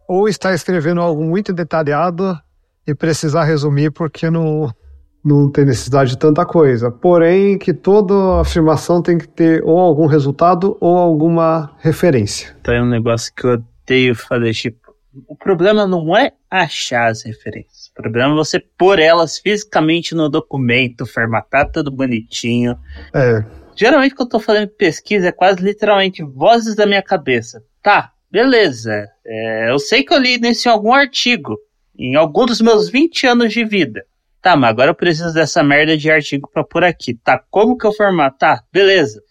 ou 0.08 0.28
estar 0.28 0.54
escrevendo 0.54 1.02
algo 1.02 1.24
muito 1.24 1.54
detalhado 1.54 2.38
e 2.86 2.94
precisar 2.94 3.44
resumir 3.44 3.92
porque 3.92 4.30
não, 4.30 4.70
não 5.24 5.50
tem 5.50 5.66
necessidade 5.66 6.12
de 6.12 6.18
tanta 6.18 6.46
coisa. 6.46 6.92
Porém, 6.92 7.58
que 7.58 7.74
toda 7.74 8.42
afirmação 8.42 9.02
tem 9.02 9.18
que 9.18 9.28
ter 9.28 9.64
ou 9.64 9.80
algum 9.80 10.06
resultado 10.06 10.78
ou 10.82 10.98
alguma 10.98 11.72
referência. 11.80 12.56
É 12.68 12.82
um 12.82 12.90
negócio 12.90 13.32
que 13.36 13.46
eu 13.46 13.64
odeio 13.84 14.16
fazer, 14.16 14.54
tipo, 14.54 14.81
o 15.28 15.36
problema 15.36 15.86
não 15.86 16.16
é 16.16 16.32
achar 16.50 17.10
as 17.10 17.24
referências. 17.24 17.88
O 17.88 17.94
problema 17.94 18.34
é 18.34 18.36
você 18.36 18.60
pôr 18.60 19.00
elas 19.00 19.38
fisicamente 19.38 20.16
no 20.16 20.30
documento, 20.30 21.06
formatar 21.06 21.70
tudo 21.70 21.92
bonitinho. 21.92 22.78
É. 23.14 23.44
Geralmente, 23.76 24.16
quando 24.16 24.28
eu 24.28 24.32
tô 24.32 24.40
fazendo 24.40 24.70
pesquisa, 24.70 25.28
é 25.28 25.32
quase 25.32 25.62
literalmente 25.62 26.24
vozes 26.24 26.76
da 26.76 26.86
minha 26.86 27.02
cabeça. 27.02 27.64
Tá, 27.82 28.12
beleza. 28.30 29.08
É, 29.26 29.70
eu 29.70 29.80
sei 29.80 30.04
que 30.04 30.14
eu 30.14 30.20
li 30.20 30.40
nesse 30.40 30.70
algum 30.70 30.94
artigo, 30.94 31.58
em 31.98 32.16
algum 32.16 32.46
dos 32.46 32.62
meus 32.62 32.90
20 32.90 33.28
anos 33.28 33.52
de 33.52 33.66
vida. 33.66 34.04
Tá, 34.42 34.56
mas 34.56 34.72
agora 34.72 34.92
eu 34.92 34.96
preciso 34.96 35.34
dessa 35.34 35.62
merda 35.62 35.96
de 35.96 36.10
artigo 36.10 36.50
pra 36.52 36.64
pôr 36.64 36.84
aqui. 36.84 37.14
Tá, 37.14 37.44
como 37.50 37.78
que 37.78 37.86
eu 37.86 37.94
formatar? 37.94 38.60
Tá, 38.60 38.64
beleza. 38.72 39.22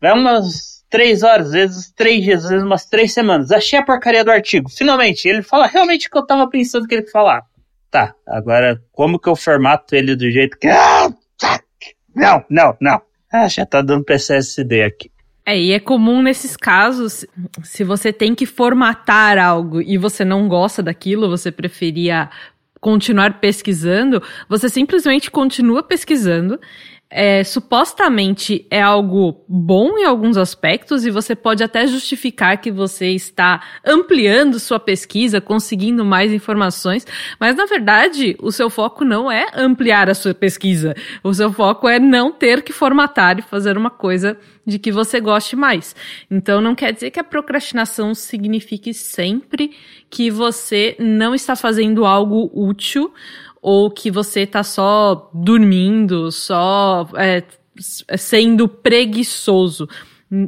Vai 0.00 0.12
umas 0.12 0.79
três 0.90 1.22
horas, 1.22 1.52
vezes 1.52 1.90
três 1.92 2.22
dias, 2.22 2.44
às 2.44 2.50
vezes 2.50 2.66
umas 2.66 2.84
três 2.84 3.14
semanas. 3.14 3.50
Achei 3.50 3.78
a 3.78 3.84
porcaria 3.84 4.24
do 4.24 4.30
artigo. 4.30 4.68
Finalmente, 4.68 5.26
ele 5.26 5.42
fala 5.42 5.66
realmente 5.66 6.08
o 6.08 6.10
que 6.10 6.18
eu 6.18 6.26
tava 6.26 6.50
pensando 6.50 6.86
que 6.86 6.96
ele 6.96 7.06
falar. 7.06 7.42
Tá, 7.90 8.14
agora 8.26 8.80
como 8.92 9.18
que 9.18 9.28
eu 9.28 9.36
formato 9.36 9.94
ele 9.94 10.14
do 10.14 10.30
jeito 10.30 10.58
que. 10.58 10.68
Ah, 10.68 11.08
não, 12.14 12.44
não, 12.50 12.76
não. 12.80 13.00
Ah, 13.32 13.48
já 13.48 13.64
tá 13.64 13.80
dando 13.80 14.04
PCSD 14.04 14.82
aqui. 14.82 15.10
É, 15.46 15.58
e 15.58 15.72
é 15.72 15.80
comum 15.80 16.22
nesses 16.22 16.56
casos, 16.56 17.24
se 17.64 17.82
você 17.82 18.12
tem 18.12 18.34
que 18.34 18.46
formatar 18.46 19.38
algo 19.38 19.80
e 19.80 19.96
você 19.96 20.24
não 20.24 20.46
gosta 20.48 20.82
daquilo, 20.82 21.28
você 21.28 21.50
preferia 21.50 22.28
continuar 22.80 23.40
pesquisando, 23.40 24.22
você 24.48 24.68
simplesmente 24.68 25.30
continua 25.30 25.82
pesquisando 25.82 26.58
é, 27.10 27.42
supostamente 27.42 28.64
é 28.70 28.80
algo 28.80 29.44
bom 29.48 29.98
em 29.98 30.04
alguns 30.04 30.36
aspectos 30.36 31.04
e 31.04 31.10
você 31.10 31.34
pode 31.34 31.62
até 31.64 31.84
justificar 31.86 32.58
que 32.58 32.70
você 32.70 33.08
está 33.08 33.60
ampliando 33.84 34.60
sua 34.60 34.78
pesquisa, 34.78 35.40
conseguindo 35.40 36.04
mais 36.04 36.32
informações, 36.32 37.04
mas 37.40 37.56
na 37.56 37.66
verdade 37.66 38.36
o 38.40 38.52
seu 38.52 38.70
foco 38.70 39.04
não 39.04 39.30
é 39.30 39.46
ampliar 39.54 40.08
a 40.08 40.14
sua 40.14 40.32
pesquisa, 40.32 40.94
o 41.24 41.34
seu 41.34 41.52
foco 41.52 41.88
é 41.88 41.98
não 41.98 42.30
ter 42.30 42.62
que 42.62 42.72
formatar 42.72 43.40
e 43.40 43.42
fazer 43.42 43.76
uma 43.76 43.90
coisa 43.90 44.38
de 44.64 44.78
que 44.78 44.92
você 44.92 45.20
goste 45.20 45.56
mais. 45.56 45.96
Então 46.30 46.60
não 46.60 46.76
quer 46.76 46.92
dizer 46.92 47.10
que 47.10 47.18
a 47.18 47.24
procrastinação 47.24 48.14
signifique 48.14 48.94
sempre 48.94 49.72
que 50.08 50.30
você 50.30 50.94
não 51.00 51.34
está 51.34 51.56
fazendo 51.56 52.04
algo 52.04 52.50
útil 52.54 53.12
ou 53.60 53.90
que 53.90 54.10
você 54.10 54.46
tá 54.46 54.62
só 54.62 55.30
dormindo, 55.34 56.30
só 56.32 57.08
é, 57.16 57.42
sendo 58.16 58.68
preguiçoso. 58.68 59.88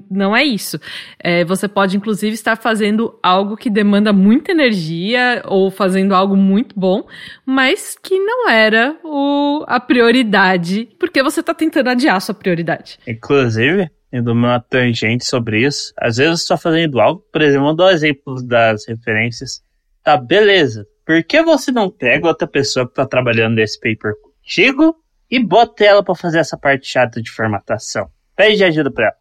Não 0.09 0.37
é 0.37 0.45
isso. 0.45 0.79
É, 1.19 1.45
você 1.45 1.67
pode, 1.67 1.97
inclusive, 1.97 2.35
estar 2.35 2.57
fazendo 2.57 3.19
algo 3.21 3.57
que 3.57 3.69
demanda 3.69 4.13
muita 4.13 4.53
energia 4.53 5.43
ou 5.45 5.73
fazendo 5.73 6.15
algo 6.15 6.37
muito 6.37 6.79
bom, 6.79 7.05
mas 7.45 7.99
que 8.01 8.17
não 8.17 8.49
era 8.49 8.97
o, 9.03 9.65
a 9.67 9.81
prioridade, 9.81 10.89
porque 11.01 11.21
você 11.21 11.41
está 11.41 11.53
tentando 11.53 11.91
adiar 11.91 12.21
sua 12.21 12.35
prioridade. 12.35 12.97
Inclusive, 13.09 13.91
indo 14.13 14.31
uma 14.31 14.61
tangente 14.61 15.25
sobre 15.25 15.67
isso, 15.67 15.93
às 15.99 16.17
vezes 16.17 16.43
está 16.43 16.57
fazendo 16.57 17.01
algo, 17.01 17.25
por 17.33 17.43
exemplo, 17.43 17.67
vou 17.67 17.75
dar 17.77 17.87
um 17.87 17.91
exemplo 17.91 18.47
das 18.47 18.87
referências. 18.87 19.65
Tá, 20.05 20.17
beleza. 20.17 20.87
Por 21.05 21.23
que 21.25 21.43
você 21.43 21.73
não 21.73 21.91
pega 21.91 22.29
outra 22.29 22.47
pessoa 22.47 22.87
que 22.87 22.93
está 22.93 23.07
trabalhando 23.07 23.55
nesse 23.55 23.79
paper 23.79 24.13
contigo 24.21 24.97
e 25.31 25.41
bota 25.41 25.85
ela 25.85 26.03
para 26.03 26.15
fazer 26.15 26.39
essa 26.39 26.57
parte 26.57 26.87
chata 26.87 27.21
de 27.21 27.31
formatação? 27.31 28.09
Pede 28.37 28.63
ajuda 28.65 28.91
para 28.91 29.07
ela. 29.07 29.17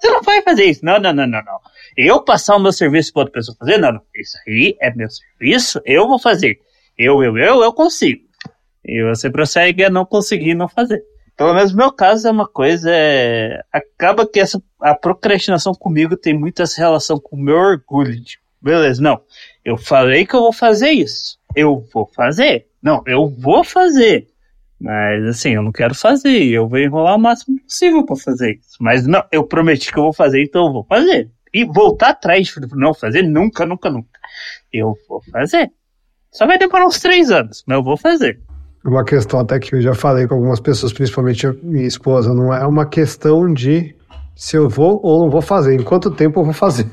Você 0.00 0.10
não 0.10 0.22
vai 0.22 0.42
fazer 0.42 0.64
isso. 0.64 0.84
Não, 0.84 0.98
não, 0.98 1.12
não, 1.12 1.26
não, 1.26 1.44
não. 1.44 1.60
Eu 1.96 2.24
passar 2.24 2.56
o 2.56 2.60
meu 2.60 2.72
serviço 2.72 3.12
para 3.12 3.20
outra 3.20 3.34
pessoa 3.34 3.56
fazer? 3.56 3.78
Não, 3.78 3.92
não. 3.92 4.02
Isso 4.16 4.36
aí 4.48 4.76
é 4.80 4.92
meu 4.92 5.08
serviço, 5.08 5.80
eu 5.84 6.08
vou 6.08 6.18
fazer. 6.18 6.58
Eu, 6.98 7.22
eu, 7.22 7.38
eu, 7.38 7.62
eu 7.62 7.72
consigo. 7.72 8.22
E 8.84 9.02
você 9.04 9.30
prossegue 9.30 9.84
a 9.84 9.90
não 9.90 10.04
conseguir 10.04 10.54
não 10.54 10.68
fazer. 10.68 11.02
Pelo 11.36 11.54
menos 11.54 11.72
no 11.72 11.78
meu 11.78 11.92
caso 11.92 12.26
é 12.26 12.30
uma 12.30 12.48
coisa. 12.48 12.90
É... 12.90 13.62
Acaba 13.72 14.26
que 14.26 14.40
essa, 14.40 14.60
a 14.80 14.94
procrastinação 14.94 15.72
comigo 15.72 16.16
tem 16.16 16.36
muita 16.36 16.64
relação 16.76 17.18
com 17.20 17.36
o 17.36 17.40
meu 17.40 17.56
orgulho. 17.56 18.20
Tipo, 18.22 18.42
beleza, 18.60 19.00
não. 19.00 19.20
Eu 19.64 19.76
falei 19.76 20.26
que 20.26 20.34
eu 20.34 20.40
vou 20.40 20.52
fazer 20.52 20.90
isso. 20.90 21.38
Eu 21.54 21.84
vou 21.92 22.06
fazer. 22.14 22.66
Não, 22.82 23.02
eu 23.06 23.28
vou 23.28 23.62
fazer. 23.62 24.26
Mas 24.80 25.24
assim, 25.24 25.50
eu 25.50 25.62
não 25.62 25.70
quero 25.70 25.94
fazer. 25.94 26.46
Eu 26.46 26.68
vou 26.68 26.78
enrolar 26.78 27.14
o 27.14 27.20
máximo 27.20 27.56
possível 27.62 28.04
para 28.04 28.16
fazer 28.16 28.58
isso. 28.58 28.76
Mas 28.80 29.06
não, 29.06 29.22
eu 29.30 29.46
prometi 29.46 29.92
que 29.92 29.98
eu 29.98 30.04
vou 30.04 30.12
fazer, 30.12 30.42
então 30.42 30.66
eu 30.66 30.72
vou 30.72 30.84
fazer. 30.84 31.30
E 31.54 31.64
voltar 31.64 32.08
atrás 32.08 32.48
de 32.48 32.76
não 32.76 32.92
fazer, 32.92 33.22
nunca, 33.22 33.64
nunca, 33.64 33.88
nunca. 33.88 34.18
Eu 34.72 34.94
vou 35.08 35.22
fazer. 35.30 35.70
Só 36.32 36.46
vai 36.46 36.58
demorar 36.58 36.86
uns 36.86 36.98
três 36.98 37.30
anos, 37.30 37.62
mas 37.66 37.76
eu 37.76 37.84
vou 37.84 37.96
fazer. 37.96 38.40
Uma 38.84 39.04
questão 39.04 39.38
até 39.38 39.60
que 39.60 39.76
eu 39.76 39.80
já 39.80 39.94
falei 39.94 40.26
com 40.26 40.34
algumas 40.34 40.58
pessoas, 40.58 40.92
principalmente 40.92 41.46
minha 41.62 41.86
esposa, 41.86 42.34
não 42.34 42.52
é 42.52 42.66
uma 42.66 42.88
questão 42.88 43.52
de 43.52 43.94
se 44.34 44.56
eu 44.56 44.68
vou 44.68 44.98
ou 45.04 45.22
não 45.22 45.30
vou 45.30 45.42
fazer, 45.42 45.78
em 45.78 45.84
quanto 45.84 46.10
tempo 46.10 46.40
eu 46.40 46.44
vou 46.44 46.54
fazer. 46.54 46.86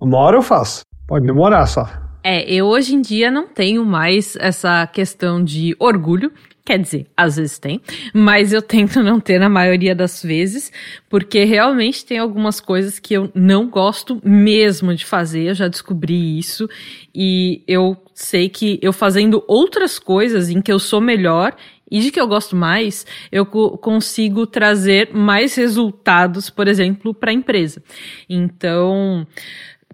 Uma 0.00 0.18
hora 0.18 0.38
eu 0.38 0.42
faço. 0.42 0.80
Pode 1.06 1.26
demorar 1.26 1.66
só. 1.66 2.07
É, 2.22 2.52
eu 2.52 2.66
hoje 2.66 2.94
em 2.94 3.00
dia 3.00 3.30
não 3.30 3.46
tenho 3.46 3.84
mais 3.84 4.36
essa 4.36 4.86
questão 4.86 5.42
de 5.42 5.76
orgulho. 5.78 6.32
Quer 6.64 6.78
dizer, 6.78 7.06
às 7.16 7.36
vezes 7.36 7.58
tem, 7.58 7.80
mas 8.12 8.52
eu 8.52 8.60
tento 8.60 9.02
não 9.02 9.18
ter 9.18 9.38
na 9.38 9.48
maioria 9.48 9.94
das 9.94 10.22
vezes, 10.22 10.70
porque 11.08 11.44
realmente 11.44 12.04
tem 12.04 12.18
algumas 12.18 12.60
coisas 12.60 12.98
que 12.98 13.14
eu 13.14 13.30
não 13.34 13.70
gosto 13.70 14.20
mesmo 14.22 14.94
de 14.94 15.06
fazer, 15.06 15.48
eu 15.48 15.54
já 15.54 15.66
descobri 15.66 16.38
isso, 16.38 16.68
e 17.14 17.62
eu 17.66 17.96
sei 18.12 18.50
que 18.50 18.78
eu 18.82 18.92
fazendo 18.92 19.42
outras 19.48 19.98
coisas 19.98 20.50
em 20.50 20.60
que 20.60 20.70
eu 20.70 20.78
sou 20.78 21.00
melhor 21.00 21.56
e 21.90 22.00
de 22.00 22.10
que 22.10 22.20
eu 22.20 22.28
gosto 22.28 22.54
mais, 22.54 23.06
eu 23.32 23.46
consigo 23.46 24.46
trazer 24.46 25.08
mais 25.14 25.54
resultados, 25.54 26.50
por 26.50 26.68
exemplo, 26.68 27.14
para 27.14 27.30
a 27.30 27.34
empresa. 27.34 27.82
Então, 28.28 29.26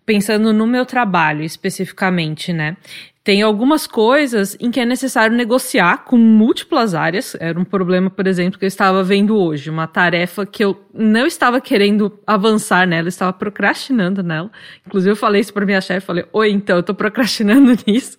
pensando 0.04 0.52
no 0.52 0.66
meu 0.66 0.84
trabalho 0.84 1.42
especificamente, 1.42 2.52
né? 2.52 2.76
Tem 3.24 3.40
algumas 3.40 3.86
coisas 3.86 4.54
em 4.60 4.70
que 4.70 4.78
é 4.78 4.84
necessário 4.84 5.34
negociar 5.34 6.04
com 6.04 6.18
múltiplas 6.18 6.94
áreas. 6.94 7.34
Era 7.40 7.58
um 7.58 7.64
problema, 7.64 8.10
por 8.10 8.26
exemplo, 8.26 8.58
que 8.58 8.66
eu 8.66 8.68
estava 8.68 9.02
vendo 9.02 9.34
hoje. 9.34 9.70
Uma 9.70 9.86
tarefa 9.86 10.44
que 10.44 10.62
eu 10.62 10.78
não 10.92 11.26
estava 11.26 11.58
querendo 11.58 12.20
avançar 12.26 12.86
nela, 12.86 13.08
estava 13.08 13.32
procrastinando 13.32 14.22
nela. 14.22 14.50
Inclusive, 14.86 15.12
eu 15.12 15.16
falei 15.16 15.40
isso 15.40 15.54
para 15.54 15.64
minha 15.64 15.80
chefe. 15.80 16.06
Falei, 16.06 16.26
oi, 16.34 16.50
então, 16.50 16.76
eu 16.76 16.80
estou 16.80 16.94
procrastinando 16.94 17.74
nisso. 17.88 18.18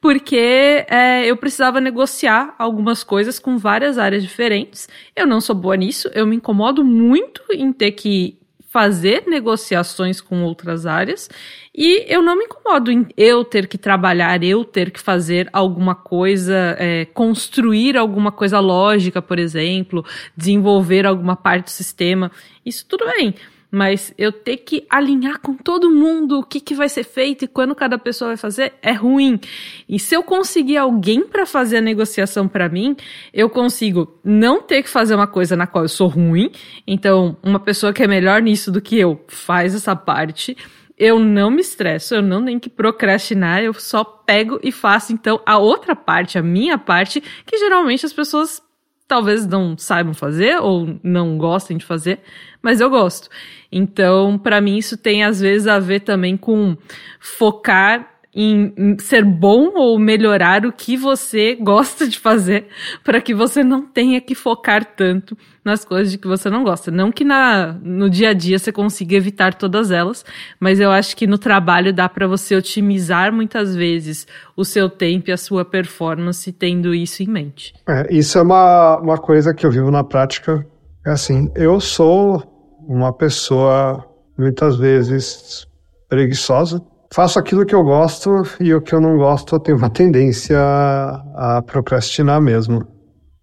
Porque 0.00 0.86
é, 0.88 1.26
eu 1.26 1.36
precisava 1.36 1.80
negociar 1.80 2.54
algumas 2.56 3.02
coisas 3.02 3.40
com 3.40 3.58
várias 3.58 3.98
áreas 3.98 4.22
diferentes. 4.22 4.88
Eu 5.16 5.26
não 5.26 5.40
sou 5.40 5.56
boa 5.56 5.76
nisso. 5.76 6.08
Eu 6.14 6.24
me 6.24 6.36
incomodo 6.36 6.84
muito 6.84 7.42
em 7.52 7.72
ter 7.72 7.90
que 7.90 8.38
fazer 8.74 9.22
negociações 9.28 10.20
com 10.20 10.42
outras 10.42 10.84
áreas 10.84 11.30
e 11.72 12.12
eu 12.12 12.20
não 12.20 12.36
me 12.36 12.46
incomodo 12.46 12.90
em 12.90 13.06
eu 13.16 13.44
ter 13.44 13.68
que 13.68 13.78
trabalhar, 13.78 14.42
eu 14.42 14.64
ter 14.64 14.90
que 14.90 15.00
fazer 15.00 15.48
alguma 15.52 15.94
coisa, 15.94 16.74
é, 16.76 17.04
construir 17.04 17.96
alguma 17.96 18.32
coisa 18.32 18.58
lógica, 18.58 19.22
por 19.22 19.38
exemplo, 19.38 20.04
desenvolver 20.36 21.06
alguma 21.06 21.36
parte 21.36 21.66
do 21.66 21.70
sistema. 21.70 22.32
Isso 22.66 22.84
tudo 22.88 23.06
bem. 23.06 23.36
Mas 23.74 24.14
eu 24.16 24.30
ter 24.30 24.58
que 24.58 24.86
alinhar 24.88 25.40
com 25.40 25.52
todo 25.52 25.90
mundo 25.90 26.38
o 26.38 26.44
que, 26.44 26.60
que 26.60 26.76
vai 26.76 26.88
ser 26.88 27.02
feito 27.02 27.44
e 27.44 27.48
quando 27.48 27.74
cada 27.74 27.98
pessoa 27.98 28.28
vai 28.28 28.36
fazer 28.36 28.74
é 28.80 28.92
ruim. 28.92 29.40
E 29.88 29.98
se 29.98 30.14
eu 30.14 30.22
conseguir 30.22 30.76
alguém 30.76 31.26
para 31.26 31.44
fazer 31.44 31.78
a 31.78 31.80
negociação 31.80 32.46
para 32.46 32.68
mim, 32.68 32.96
eu 33.32 33.50
consigo 33.50 34.16
não 34.22 34.62
ter 34.62 34.84
que 34.84 34.88
fazer 34.88 35.16
uma 35.16 35.26
coisa 35.26 35.56
na 35.56 35.66
qual 35.66 35.84
eu 35.84 35.88
sou 35.88 36.06
ruim. 36.06 36.52
Então, 36.86 37.36
uma 37.42 37.58
pessoa 37.58 37.92
que 37.92 38.04
é 38.04 38.06
melhor 38.06 38.40
nisso 38.40 38.70
do 38.70 38.80
que 38.80 38.96
eu 38.96 39.24
faz 39.26 39.74
essa 39.74 39.96
parte 39.96 40.56
eu 40.96 41.18
não 41.18 41.50
me 41.50 41.60
estresso, 41.60 42.14
eu 42.14 42.22
não 42.22 42.44
tenho 42.44 42.60
que 42.60 42.70
procrastinar, 42.70 43.60
eu 43.60 43.74
só 43.74 44.04
pego 44.04 44.60
e 44.62 44.70
faço 44.70 45.12
então 45.12 45.40
a 45.44 45.58
outra 45.58 45.96
parte, 45.96 46.38
a 46.38 46.42
minha 46.42 46.78
parte, 46.78 47.20
que 47.44 47.58
geralmente 47.58 48.06
as 48.06 48.12
pessoas 48.12 48.62
talvez 49.06 49.46
não 49.46 49.76
saibam 49.76 50.14
fazer 50.14 50.56
ou 50.60 50.98
não 51.02 51.36
gostem 51.36 51.76
de 51.76 51.84
fazer, 51.84 52.20
mas 52.62 52.80
eu 52.80 52.88
gosto. 52.88 53.28
Então, 53.70 54.38
para 54.38 54.60
mim 54.60 54.76
isso 54.76 54.96
tem 54.96 55.24
às 55.24 55.40
vezes 55.40 55.66
a 55.66 55.78
ver 55.78 56.00
também 56.00 56.36
com 56.36 56.76
focar 57.20 58.13
em 58.34 58.96
ser 58.98 59.24
bom 59.24 59.70
ou 59.76 59.96
melhorar 59.96 60.66
o 60.66 60.72
que 60.72 60.96
você 60.96 61.54
gosta 61.54 62.08
de 62.08 62.18
fazer 62.18 62.66
para 63.04 63.20
que 63.20 63.32
você 63.32 63.62
não 63.62 63.86
tenha 63.86 64.20
que 64.20 64.34
focar 64.34 64.84
tanto 64.84 65.38
nas 65.64 65.84
coisas 65.84 66.10
de 66.10 66.18
que 66.18 66.26
você 66.26 66.50
não 66.50 66.64
gosta. 66.64 66.90
Não 66.90 67.12
que 67.12 67.24
na, 67.24 67.72
no 67.72 68.10
dia 68.10 68.30
a 68.30 68.32
dia 68.34 68.58
você 68.58 68.72
consiga 68.72 69.14
evitar 69.14 69.54
todas 69.54 69.90
elas, 69.90 70.24
mas 70.58 70.80
eu 70.80 70.90
acho 70.90 71.16
que 71.16 71.26
no 71.26 71.38
trabalho 71.38 71.92
dá 71.92 72.08
para 72.08 72.26
você 72.26 72.56
otimizar 72.56 73.32
muitas 73.32 73.74
vezes 73.74 74.26
o 74.56 74.64
seu 74.64 74.90
tempo 74.90 75.30
e 75.30 75.32
a 75.32 75.36
sua 75.36 75.64
performance 75.64 76.50
tendo 76.52 76.92
isso 76.92 77.22
em 77.22 77.28
mente. 77.28 77.72
É, 77.88 78.12
isso 78.12 78.36
é 78.36 78.42
uma, 78.42 78.98
uma 78.98 79.18
coisa 79.18 79.54
que 79.54 79.64
eu 79.64 79.70
vivo 79.70 79.90
na 79.90 80.02
prática. 80.02 80.66
É 81.06 81.12
assim, 81.12 81.50
eu 81.54 81.80
sou 81.80 82.42
uma 82.86 83.12
pessoa 83.12 84.04
muitas 84.36 84.76
vezes 84.76 85.66
preguiçosa 86.08 86.82
faço 87.14 87.38
aquilo 87.38 87.64
que 87.64 87.74
eu 87.74 87.84
gosto 87.84 88.42
e 88.58 88.74
o 88.74 88.82
que 88.82 88.92
eu 88.92 89.00
não 89.00 89.16
gosto 89.16 89.54
eu 89.54 89.60
tenho 89.60 89.78
uma 89.78 89.88
tendência 89.88 90.58
a 90.58 91.62
procrastinar 91.64 92.40
mesmo. 92.40 92.84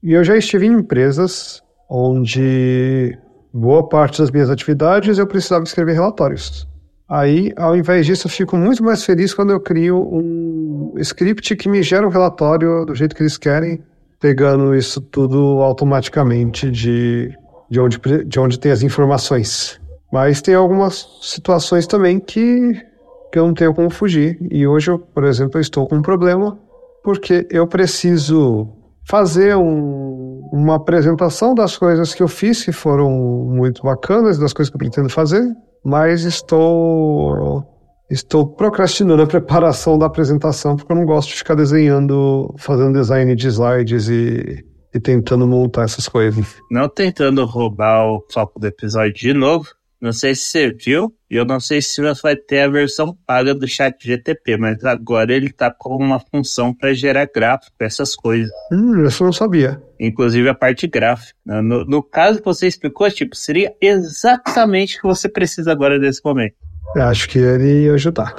E 0.03 0.11
eu 0.11 0.25
já 0.25 0.35
estive 0.35 0.65
em 0.65 0.73
empresas 0.73 1.63
onde 1.89 3.17
boa 3.53 3.87
parte 3.87 4.19
das 4.19 4.29
minhas 4.29 4.49
atividades 4.49 5.17
eu 5.17 5.25
precisava 5.25 5.63
escrever 5.63 5.93
relatórios. 5.93 6.67
Aí, 7.07 7.53
ao 7.55 7.73
invés 7.73 8.05
disso, 8.05 8.27
eu 8.27 8.31
fico 8.31 8.57
muito 8.57 8.83
mais 8.83 9.05
feliz 9.05 9.33
quando 9.33 9.51
eu 9.51 9.59
crio 9.59 9.97
um 10.01 10.93
script 10.97 11.55
que 11.55 11.69
me 11.69 11.81
gera 11.81 12.05
um 12.05 12.09
relatório 12.09 12.85
do 12.85 12.93
jeito 12.93 13.15
que 13.15 13.23
eles 13.23 13.37
querem, 13.37 13.81
pegando 14.19 14.75
isso 14.75 14.99
tudo 14.99 15.61
automaticamente 15.61 16.69
de, 16.69 17.33
de, 17.69 17.79
onde, 17.79 17.99
de 18.25 18.39
onde 18.39 18.59
tem 18.59 18.71
as 18.71 18.81
informações. 18.81 19.79
Mas 20.11 20.41
tem 20.41 20.55
algumas 20.55 21.07
situações 21.21 21.87
também 21.87 22.19
que 22.19 22.90
que 23.31 23.39
eu 23.39 23.47
não 23.47 23.53
tenho 23.53 23.73
como 23.73 23.89
fugir. 23.89 24.37
E 24.51 24.67
hoje, 24.67 24.91
eu, 24.91 24.99
por 24.99 25.23
exemplo, 25.23 25.57
eu 25.57 25.61
estou 25.61 25.87
com 25.87 25.95
um 25.95 26.01
problema 26.01 26.59
porque 27.03 27.47
eu 27.49 27.65
preciso 27.67 28.67
fazer 29.09 29.55
um, 29.55 30.49
uma 30.51 30.75
apresentação 30.75 31.55
das 31.55 31.77
coisas 31.77 32.13
que 32.13 32.21
eu 32.21 32.27
fiz, 32.27 32.63
que 32.63 32.71
foram 32.71 33.09
muito 33.09 33.81
bacanas, 33.81 34.37
das 34.37 34.53
coisas 34.53 34.69
que 34.69 34.75
eu 34.75 34.79
pretendo 34.79 35.09
fazer, 35.09 35.43
mas 35.83 36.23
estou 36.23 37.65
estou 38.09 38.45
procrastinando 38.45 39.23
a 39.23 39.27
preparação 39.27 39.97
da 39.97 40.05
apresentação 40.05 40.75
porque 40.75 40.91
eu 40.91 40.97
não 40.97 41.05
gosto 41.05 41.29
de 41.29 41.35
ficar 41.35 41.55
desenhando, 41.55 42.53
fazendo 42.57 42.99
design 42.99 43.33
de 43.35 43.47
slides 43.47 44.09
e, 44.09 44.65
e 44.93 44.99
tentando 44.99 45.47
montar 45.47 45.83
essas 45.83 46.09
coisas. 46.09 46.57
Não 46.69 46.89
tentando 46.89 47.45
roubar 47.45 48.05
o 48.05 48.23
foco 48.29 48.59
do 48.59 48.67
episódio 48.67 49.13
de 49.13 49.33
novo, 49.33 49.69
não 50.01 50.11
sei 50.11 50.33
se 50.33 50.45
você 50.45 50.71
viu, 50.73 51.13
e 51.29 51.35
eu 51.35 51.45
não 51.45 51.59
sei 51.59 51.81
se 51.81 52.01
você 52.01 52.21
vai 52.23 52.35
ter 52.35 52.61
a 52.61 52.67
versão 52.67 53.15
paga 53.25 53.53
do 53.53 53.67
chat 53.67 53.95
GTP, 54.03 54.57
mas 54.57 54.83
agora 54.83 55.31
ele 55.31 55.51
tá 55.51 55.69
com 55.69 55.95
uma 55.95 56.19
função 56.19 56.73
para 56.73 56.91
gerar 56.93 57.29
gráfico, 57.33 57.75
essas 57.79 58.15
coisas. 58.15 58.51
Hum, 58.71 59.05
isso 59.05 59.21
eu 59.21 59.25
não 59.25 59.33
sabia. 59.33 59.81
Inclusive 59.99 60.49
a 60.49 60.55
parte 60.55 60.87
gráfica. 60.87 61.35
No, 61.45 61.85
no 61.85 62.01
caso 62.01 62.39
que 62.39 62.45
você 62.45 62.67
explicou, 62.67 63.09
tipo, 63.11 63.35
seria 63.35 63.71
exatamente 63.79 64.97
o 64.97 65.01
que 65.01 65.07
você 65.07 65.29
precisa 65.29 65.71
agora 65.71 65.99
nesse 65.99 66.21
momento. 66.25 66.55
Eu 66.95 67.03
acho 67.03 67.29
que 67.29 67.37
ele 67.37 67.83
ia 67.83 67.93
ajudar. 67.93 68.35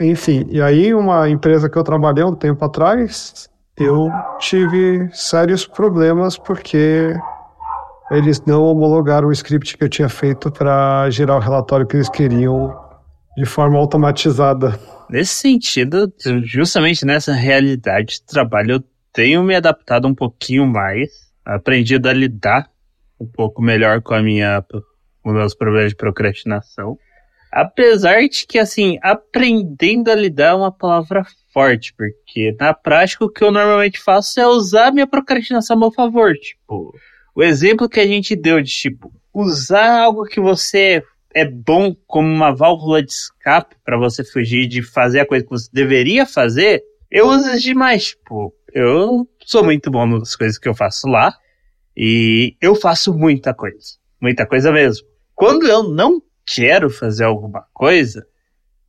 Enfim, 0.00 0.46
e 0.50 0.62
aí 0.62 0.94
uma 0.94 1.28
empresa 1.28 1.68
que 1.68 1.76
eu 1.76 1.84
trabalhei 1.84 2.24
um 2.24 2.34
tempo 2.34 2.64
atrás, 2.64 3.50
eu 3.76 4.08
tive 4.38 5.10
sérios 5.12 5.66
problemas 5.66 6.38
porque 6.38 7.14
eles 8.12 8.40
não 8.44 8.64
homologaram 8.64 9.28
o 9.28 9.32
script 9.32 9.76
que 9.76 9.84
eu 9.84 9.88
tinha 9.88 10.08
feito 10.08 10.50
para 10.52 11.08
gerar 11.10 11.36
o 11.36 11.40
relatório 11.40 11.86
que 11.86 11.96
eles 11.96 12.10
queriam 12.10 12.78
de 13.36 13.46
forma 13.46 13.78
automatizada. 13.78 14.78
Nesse 15.08 15.34
sentido, 15.34 16.12
justamente 16.44 17.06
nessa 17.06 17.32
realidade 17.32 18.16
de 18.16 18.22
trabalho, 18.24 18.72
eu 18.72 18.84
tenho 19.12 19.42
me 19.42 19.54
adaptado 19.54 20.06
um 20.06 20.14
pouquinho 20.14 20.66
mais, 20.66 21.10
aprendido 21.44 22.08
a 22.08 22.12
lidar 22.12 22.70
um 23.18 23.26
pouco 23.26 23.62
melhor 23.62 24.02
com 24.02 24.14
a 24.14 24.22
minha, 24.22 24.62
com 25.22 25.32
meus 25.32 25.54
problemas 25.54 25.90
de 25.90 25.96
procrastinação. 25.96 26.98
Apesar 27.50 28.20
de 28.22 28.46
que, 28.46 28.58
assim, 28.58 28.98
aprendendo 29.02 30.10
a 30.10 30.14
lidar 30.14 30.50
é 30.50 30.54
uma 30.54 30.72
palavra 30.72 31.24
forte, 31.52 31.94
porque 31.94 32.56
na 32.58 32.72
prática 32.72 33.24
o 33.24 33.30
que 33.30 33.44
eu 33.44 33.52
normalmente 33.52 34.00
faço 34.00 34.40
é 34.40 34.46
usar 34.46 34.90
minha 34.90 35.06
procrastinação 35.06 35.76
a 35.76 35.80
meu 35.80 35.92
favor. 35.92 36.32
Tipo, 36.34 36.94
o 37.34 37.42
exemplo 37.42 37.88
que 37.88 38.00
a 38.00 38.06
gente 38.06 38.36
deu 38.36 38.60
de 38.60 38.70
tipo 38.70 39.12
usar 39.32 40.02
algo 40.02 40.24
que 40.24 40.40
você 40.40 41.02
é 41.34 41.44
bom 41.44 41.94
como 42.06 42.28
uma 42.28 42.54
válvula 42.54 43.02
de 43.02 43.10
escape 43.10 43.76
para 43.84 43.96
você 43.96 44.22
fugir 44.22 44.66
de 44.66 44.82
fazer 44.82 45.20
a 45.20 45.26
coisa 45.26 45.44
que 45.44 45.50
você 45.50 45.68
deveria 45.72 46.26
fazer, 46.26 46.82
eu 47.10 47.28
uso 47.28 47.58
demais. 47.58 48.08
Tipo, 48.08 48.54
eu 48.72 49.26
sou 49.44 49.64
muito 49.64 49.90
bom 49.90 50.06
nas 50.06 50.36
coisas 50.36 50.58
que 50.58 50.68
eu 50.68 50.74
faço 50.74 51.08
lá 51.08 51.34
e 51.96 52.56
eu 52.60 52.74
faço 52.74 53.14
muita 53.14 53.54
coisa, 53.54 53.96
muita 54.20 54.46
coisa 54.46 54.70
mesmo. 54.70 55.06
Quando 55.34 55.66
eu 55.66 55.82
não 55.82 56.22
quero 56.44 56.90
fazer 56.90 57.24
alguma 57.24 57.64
coisa, 57.72 58.26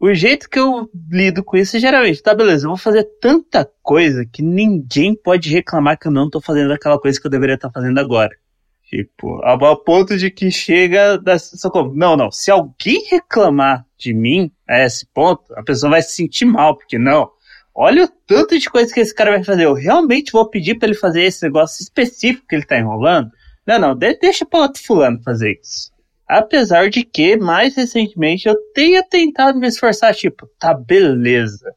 o 0.05 0.13
jeito 0.13 0.49
que 0.49 0.59
eu 0.59 0.89
lido 1.09 1.41
com 1.41 1.55
isso 1.55 1.77
é 1.77 1.79
geralmente, 1.79 2.21
tá, 2.21 2.35
beleza, 2.35 2.65
eu 2.65 2.71
vou 2.71 2.77
fazer 2.77 3.05
tanta 3.21 3.65
coisa 3.81 4.25
que 4.25 4.41
ninguém 4.41 5.15
pode 5.15 5.49
reclamar 5.49 5.97
que 5.97 6.09
eu 6.09 6.11
não 6.11 6.29
tô 6.29 6.41
fazendo 6.41 6.73
aquela 6.73 6.99
coisa 6.99 7.17
que 7.17 7.25
eu 7.25 7.31
deveria 7.31 7.55
estar 7.55 7.69
tá 7.69 7.73
fazendo 7.73 7.97
agora. 7.99 8.35
Tipo, 8.83 9.41
ao 9.41 9.81
ponto 9.81 10.17
de 10.17 10.29
que 10.29 10.51
chega 10.51 11.17
da 11.17 11.37
como, 11.71 11.95
não, 11.95 12.17
não, 12.17 12.29
se 12.29 12.51
alguém 12.51 13.01
reclamar 13.09 13.85
de 13.97 14.13
mim 14.13 14.51
a 14.67 14.83
esse 14.83 15.07
ponto, 15.07 15.53
a 15.55 15.63
pessoa 15.63 15.91
vai 15.91 16.01
se 16.01 16.11
sentir 16.11 16.43
mal, 16.43 16.75
porque 16.75 16.99
não, 16.99 17.29
olha 17.73 18.03
o 18.03 18.09
tanto 18.27 18.59
de 18.59 18.69
coisa 18.69 18.93
que 18.93 18.99
esse 18.99 19.15
cara 19.15 19.31
vai 19.31 19.43
fazer, 19.45 19.63
eu 19.63 19.73
realmente 19.73 20.33
vou 20.33 20.49
pedir 20.49 20.75
para 20.77 20.89
ele 20.89 20.97
fazer 20.97 21.21
esse 21.21 21.41
negócio 21.43 21.81
específico 21.81 22.45
que 22.45 22.55
ele 22.55 22.65
tá 22.65 22.77
enrolando? 22.77 23.31
Não, 23.65 23.79
não, 23.79 23.97
deixa 23.97 24.45
para 24.45 24.59
outro 24.59 24.83
fulano 24.83 25.23
fazer 25.23 25.57
isso. 25.61 25.92
Apesar 26.27 26.89
de 26.89 27.03
que, 27.03 27.38
mais 27.38 27.75
recentemente, 27.75 28.47
eu 28.47 28.55
tenha 28.73 29.03
tentado 29.03 29.59
me 29.59 29.67
esforçar, 29.67 30.15
tipo, 30.15 30.47
tá, 30.59 30.73
beleza. 30.73 31.73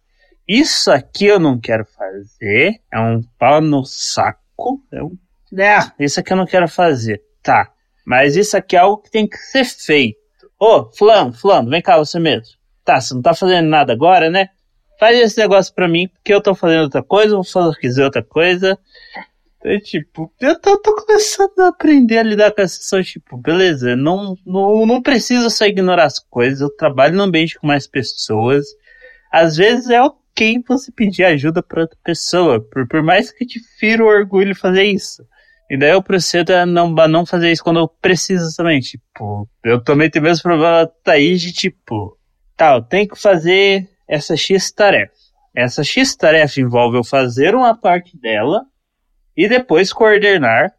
Isso 0.46 0.92
aqui 0.92 1.26
eu 1.26 1.40
não 1.40 1.58
quero 1.58 1.84
fazer. 1.84 2.80
É 2.92 3.00
um 3.00 3.20
pau 3.38 3.60
no 3.60 3.84
saco. 3.84 4.80
É 4.92 5.02
um. 5.02 5.16
É, 5.58 5.78
isso 5.98 6.20
aqui 6.20 6.32
eu 6.32 6.36
não 6.36 6.46
quero 6.46 6.68
fazer. 6.68 7.22
Tá. 7.42 7.70
Mas 8.04 8.36
isso 8.36 8.56
aqui 8.56 8.76
é 8.76 8.78
algo 8.78 9.02
que 9.02 9.10
tem 9.10 9.26
que 9.26 9.36
ser 9.36 9.64
feito. 9.64 10.18
Ô, 10.58 10.90
fulano, 10.92 11.32
fulano, 11.32 11.68
vem 11.68 11.82
cá 11.82 11.98
você 11.98 12.20
mesmo. 12.20 12.56
Tá, 12.84 13.00
você 13.00 13.12
não 13.12 13.20
tá 13.20 13.34
fazendo 13.34 13.68
nada 13.68 13.92
agora, 13.92 14.30
né? 14.30 14.48
Faz 14.98 15.18
esse 15.18 15.38
negócio 15.38 15.74
pra 15.74 15.88
mim, 15.88 16.08
porque 16.08 16.32
eu 16.32 16.40
tô 16.40 16.54
fazendo 16.54 16.84
outra 16.84 17.02
coisa, 17.02 17.34
vou 17.34 17.44
fazer 17.44 18.04
outra 18.04 18.22
coisa. 18.22 18.78
É 19.66 19.80
tipo, 19.80 20.32
eu 20.40 20.56
tô, 20.60 20.78
tô, 20.78 20.94
começando 20.94 21.58
a 21.58 21.68
aprender 21.68 22.18
a 22.18 22.22
lidar 22.22 22.52
com 22.52 22.62
essa 22.62 22.74
situação, 22.74 23.02
tipo, 23.02 23.36
beleza, 23.36 23.96
não, 23.96 24.36
não, 24.46 24.86
não 24.86 25.02
preciso 25.02 25.50
só 25.50 25.66
ignorar 25.66 26.04
as 26.04 26.20
coisas, 26.20 26.60
eu 26.60 26.70
trabalho 26.70 27.16
no 27.16 27.24
ambiente 27.24 27.58
com 27.58 27.66
mais 27.66 27.84
pessoas. 27.84 28.64
Às 29.32 29.56
vezes 29.56 29.90
é 29.90 30.00
ok 30.00 30.62
você 30.68 30.92
pedir 30.92 31.24
ajuda 31.24 31.64
para 31.64 31.80
outra 31.80 31.98
pessoa, 32.04 32.60
por, 32.60 32.86
por 32.86 33.02
mais 33.02 33.32
que 33.32 33.44
te 33.44 33.58
fira 33.76 34.04
o 34.04 34.06
orgulho 34.06 34.54
fazer 34.54 34.84
isso. 34.84 35.26
E 35.68 35.76
daí 35.76 35.90
eu 35.90 36.02
procedo 36.02 36.52
a 36.52 36.64
não, 36.64 36.96
a 37.00 37.08
não 37.08 37.26
fazer 37.26 37.50
isso 37.50 37.64
quando 37.64 37.80
eu 37.80 37.88
preciso 37.88 38.56
também, 38.56 38.78
tipo, 38.78 39.48
eu 39.64 39.82
também 39.82 40.08
tenho 40.08 40.26
mesmo 40.26 40.44
problema 40.44 40.88
aí 41.08 41.34
de 41.34 41.52
tipo, 41.52 42.16
tá, 42.56 42.76
eu 42.76 42.82
tenho 42.82 43.08
que 43.08 43.20
fazer 43.20 43.90
essa 44.06 44.36
X 44.36 44.70
tarefa. 44.70 45.12
Essa 45.52 45.82
X 45.82 46.14
tarefa 46.14 46.60
envolve 46.60 46.98
eu 46.98 47.02
fazer 47.02 47.52
uma 47.52 47.76
parte 47.76 48.16
dela, 48.16 48.62
e 49.36 49.48
depois 49.48 49.92
coordenar 49.92 50.72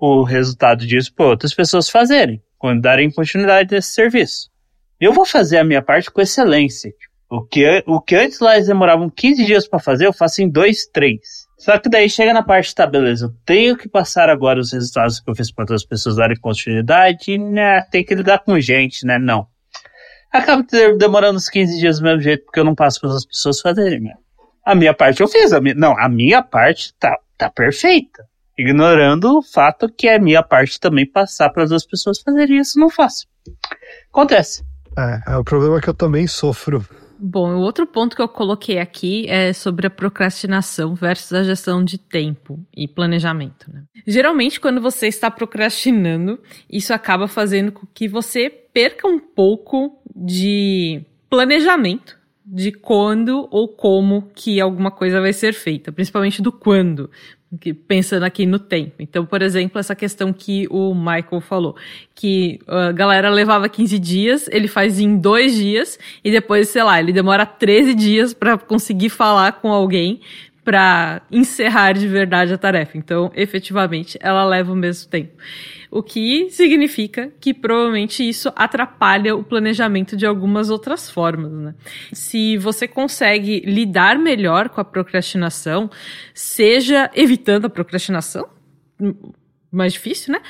o 0.00 0.22
resultado 0.22 0.86
disso 0.86 1.12
para 1.14 1.26
outras 1.26 1.54
pessoas 1.54 1.88
fazerem, 1.88 2.42
quando 2.58 2.82
darem 2.82 3.10
continuidade 3.10 3.70
desse 3.70 3.90
serviço. 3.90 4.50
Eu 5.00 5.12
vou 5.12 5.24
fazer 5.24 5.58
a 5.58 5.64
minha 5.64 5.82
parte 5.82 6.10
com 6.10 6.20
excelência. 6.20 6.92
O 7.30 7.42
que, 7.44 7.84
o 7.86 8.00
que 8.00 8.16
antes 8.16 8.40
lá 8.40 8.54
eles 8.54 8.68
demoravam 8.68 9.10
15 9.10 9.44
dias 9.44 9.68
para 9.68 9.78
fazer, 9.78 10.06
eu 10.06 10.12
faço 10.12 10.40
em 10.40 10.48
2, 10.48 10.86
3. 10.86 11.18
Só 11.58 11.76
que 11.78 11.88
daí 11.88 12.08
chega 12.08 12.32
na 12.32 12.42
parte, 12.42 12.74
tá, 12.74 12.86
beleza, 12.86 13.26
eu 13.26 13.34
tenho 13.44 13.76
que 13.76 13.88
passar 13.88 14.30
agora 14.30 14.60
os 14.60 14.72
resultados 14.72 15.20
que 15.20 15.28
eu 15.28 15.34
fiz 15.34 15.52
para 15.52 15.64
outras 15.64 15.84
pessoas 15.84 16.16
darem 16.16 16.38
continuidade, 16.38 17.36
né, 17.36 17.82
tem 17.90 18.04
que 18.04 18.14
lidar 18.14 18.38
com 18.38 18.58
gente, 18.60 19.04
né, 19.04 19.18
não. 19.18 19.46
Acaba 20.32 20.64
demorando 20.96 21.36
uns 21.36 21.48
15 21.48 21.78
dias 21.78 21.98
do 21.98 22.04
mesmo 22.04 22.20
jeito, 22.20 22.44
porque 22.44 22.60
eu 22.60 22.64
não 22.64 22.74
passo 22.74 23.00
para 23.00 23.10
as 23.10 23.26
pessoas 23.26 23.60
fazerem, 23.60 24.00
né. 24.00 24.14
A 24.64 24.74
minha 24.74 24.94
parte 24.94 25.20
eu 25.20 25.28
fiz, 25.28 25.52
a 25.52 25.60
minha, 25.60 25.74
não, 25.74 25.98
a 25.98 26.08
minha 26.08 26.42
parte 26.42 26.94
tá, 26.98 27.18
tá 27.38 27.50
perfeita. 27.50 28.24
Ignorando 28.58 29.38
o 29.38 29.42
fato 29.42 29.88
que 29.88 30.08
é 30.08 30.16
a 30.16 30.20
minha 30.20 30.42
parte 30.42 30.80
também 30.80 31.06
passar 31.06 31.48
para 31.50 31.62
as 31.62 31.70
outras 31.70 31.86
pessoas 31.86 32.20
fazerem 32.20 32.58
isso, 32.58 32.78
não 32.78 32.90
faço. 32.90 33.26
Acontece. 34.10 34.64
É, 34.98 35.32
é 35.32 35.36
o 35.36 35.44
problema 35.44 35.78
é 35.78 35.80
que 35.80 35.88
eu 35.88 35.94
também 35.94 36.26
sofro 36.26 36.84
Bom, 37.20 37.56
o 37.56 37.60
outro 37.60 37.84
ponto 37.84 38.14
que 38.14 38.22
eu 38.22 38.28
coloquei 38.28 38.78
aqui 38.78 39.28
é 39.28 39.52
sobre 39.52 39.88
a 39.88 39.90
procrastinação 39.90 40.94
versus 40.94 41.32
a 41.32 41.42
gestão 41.42 41.84
de 41.84 41.98
tempo 41.98 42.64
e 42.76 42.86
planejamento. 42.86 43.68
Né? 43.72 43.82
Geralmente, 44.06 44.60
quando 44.60 44.80
você 44.80 45.08
está 45.08 45.28
procrastinando, 45.28 46.38
isso 46.70 46.94
acaba 46.94 47.26
fazendo 47.26 47.72
com 47.72 47.86
que 47.92 48.06
você 48.06 48.48
perca 48.48 49.08
um 49.08 49.18
pouco 49.18 50.00
de 50.14 51.02
planejamento 51.28 52.17
de 52.50 52.72
quando 52.72 53.46
ou 53.50 53.68
como 53.68 54.30
que 54.34 54.58
alguma 54.58 54.90
coisa 54.90 55.20
vai 55.20 55.34
ser 55.34 55.52
feita, 55.52 55.92
principalmente 55.92 56.40
do 56.40 56.50
quando 56.50 57.10
pensando 57.86 58.24
aqui 58.24 58.44
no 58.44 58.58
tempo. 58.58 58.96
Então, 58.98 59.24
por 59.24 59.40
exemplo, 59.40 59.78
essa 59.78 59.94
questão 59.94 60.32
que 60.32 60.66
o 60.70 60.94
Michael 60.94 61.40
falou, 61.40 61.76
que 62.14 62.58
a 62.66 62.92
galera 62.92 63.30
levava 63.30 63.68
15 63.68 63.98
dias, 63.98 64.48
ele 64.52 64.68
faz 64.68 65.00
em 65.00 65.16
dois 65.16 65.54
dias, 65.54 65.98
e 66.22 66.30
depois, 66.30 66.68
sei 66.68 66.82
lá, 66.82 67.00
ele 67.00 67.12
demora 67.12 67.46
13 67.46 67.94
dias 67.94 68.34
para 68.34 68.58
conseguir 68.58 69.08
falar 69.08 69.52
com 69.52 69.72
alguém 69.72 70.20
para 70.68 71.22
encerrar 71.32 71.92
de 71.94 72.06
verdade 72.06 72.52
a 72.52 72.58
tarefa. 72.58 72.98
Então, 72.98 73.32
efetivamente, 73.34 74.18
ela 74.20 74.44
leva 74.44 74.70
o 74.70 74.76
mesmo 74.76 75.08
tempo 75.08 75.32
o 75.90 76.02
que 76.02 76.50
significa 76.50 77.32
que 77.40 77.54
provavelmente 77.54 78.22
isso 78.28 78.52
atrapalha 78.54 79.34
o 79.34 79.42
planejamento 79.42 80.14
de 80.14 80.26
algumas 80.26 80.68
outras 80.68 81.10
formas, 81.10 81.50
né? 81.50 81.74
Se 82.12 82.58
você 82.58 82.86
consegue 82.86 83.60
lidar 83.60 84.18
melhor 84.18 84.68
com 84.68 84.78
a 84.78 84.84
procrastinação, 84.84 85.90
seja 86.34 87.10
evitando 87.14 87.64
a 87.64 87.70
procrastinação, 87.70 88.46
mais 89.72 89.94
difícil, 89.94 90.34
né? 90.34 90.42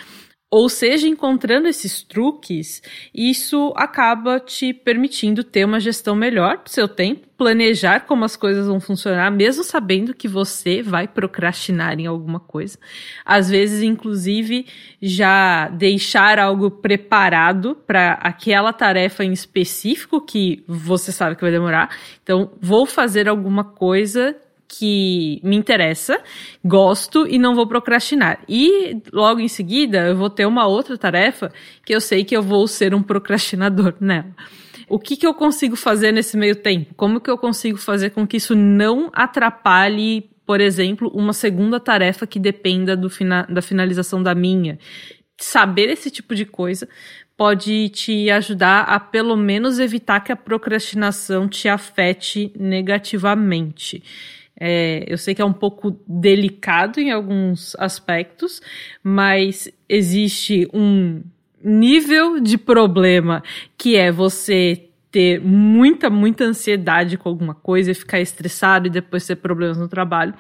Ou 0.51 0.67
seja, 0.71 1.07
encontrando 1.07 1.69
esses 1.69 2.03
truques, 2.03 2.83
isso 3.15 3.71
acaba 3.77 4.41
te 4.41 4.73
permitindo 4.73 5.45
ter 5.45 5.67
uma 5.67 5.79
gestão 5.79 6.17
melhor 6.17 6.63
do 6.65 6.71
seu 6.71 6.89
tempo, 6.89 7.29
planejar 7.37 8.07
como 8.07 8.25
as 8.25 8.35
coisas 8.35 8.67
vão 8.67 8.81
funcionar, 8.81 9.31
mesmo 9.31 9.63
sabendo 9.63 10.15
que 10.15 10.27
você 10.27 10.83
vai 10.83 11.07
procrastinar 11.07 12.01
em 12.01 12.07
alguma 12.07 12.41
coisa. 12.41 12.79
Às 13.27 13.51
vezes, 13.51 13.83
inclusive, 13.83 14.65
já 15.03 15.69
deixar 15.69 16.39
algo 16.39 16.71
preparado 16.71 17.77
para 17.87 18.13
aquela 18.15 18.73
tarefa 18.73 19.23
em 19.25 19.33
específico 19.33 20.19
que 20.19 20.65
você 20.67 21.13
sabe 21.13 21.37
que 21.37 21.43
vai 21.43 21.53
demorar. 21.53 21.95
Então, 22.23 22.53
vou 22.59 22.87
fazer 22.87 23.29
alguma 23.29 23.65
coisa 23.65 24.35
que 24.69 25.41
me 25.43 25.57
interessa, 25.57 26.21
gosto 26.63 27.27
e 27.27 27.39
não 27.39 27.55
vou 27.55 27.67
procrastinar. 27.67 28.41
E 28.47 29.01
logo 29.13 29.41
em 29.41 29.49
seguida 29.49 30.09
eu 30.09 30.17
vou 30.17 30.29
ter 30.29 30.47
uma 30.47 30.67
outra 30.67 30.99
tarefa 30.99 31.51
que 31.85 31.95
eu 31.95 32.01
sei 32.01 32.23
que 32.23 32.37
eu 32.37 32.43
vou 32.43 32.69
ser 32.69 32.95
um 32.95 33.03
procrastinador 33.03 33.95
nela. 33.99 34.35
O 34.89 34.99
que, 34.99 35.17
que 35.17 35.27
eu 35.27 35.35
consigo 35.35 35.77
fazer 35.77 36.13
nesse 36.13 36.37
meio 36.37 36.57
tempo? 36.57 36.95
Como 36.95 37.21
que 37.21 37.31
eu 37.31 37.37
consigo 37.37 37.79
fazer 37.79 38.11
com 38.11 38.27
que 38.27 38.37
isso 38.37 38.55
não 38.55 39.11
atrapalhe, 39.13 40.31
por 40.47 40.61
exemplo, 40.61 41.11
uma 41.15 41.33
segunda 41.33 41.79
tarefa 41.79 42.27
que 42.27 42.39
dependa 42.39 42.97
do 42.97 43.11
fina 43.11 43.47
da 43.51 43.61
finalização 43.61 44.23
da 44.23 44.35
minha? 44.35 44.79
Saber 45.39 45.89
esse 45.91 46.11
tipo 46.11 46.35
de 46.35 46.45
coisa 46.47 46.89
pode 47.37 47.91
te 47.91 48.31
ajudar 48.31 48.81
a 48.81 48.99
pelo 48.99 49.37
menos 49.37 49.79
evitar 49.79 50.21
que 50.21 50.33
a 50.33 50.37
procrastinação 50.37 51.49
te 51.49 51.69
afete 51.69 52.53
negativamente. 52.59 54.03
É, 54.61 55.05
eu 55.07 55.17
sei 55.17 55.35
que 55.35 55.43
é 55.43 55.45
um 55.45 55.53
pouco 55.53 55.97
delicado 56.07 56.99
em 56.99 57.11
alguns 57.11 57.77
aspectos, 57.79 58.61
mas 59.03 59.71
existe 59.89 60.69
um 60.73 61.23
nível 61.63 62.41
de 62.41 62.59
problema 62.59 63.43
que 63.77 63.97
é 63.97 64.11
você 64.11 64.88
ter 65.19 65.41
muita, 65.41 66.09
muita 66.09 66.45
ansiedade 66.45 67.19
com 67.19 67.29
alguma 67.29 67.53
coisa 67.53 67.91
e 67.91 67.95
ficar 67.95 68.21
estressado 68.21 68.87
e 68.87 68.91
depois 68.91 69.27
ter 69.27 69.35
problemas 69.35 69.77
no 69.77 69.89
trabalho, 69.89 70.33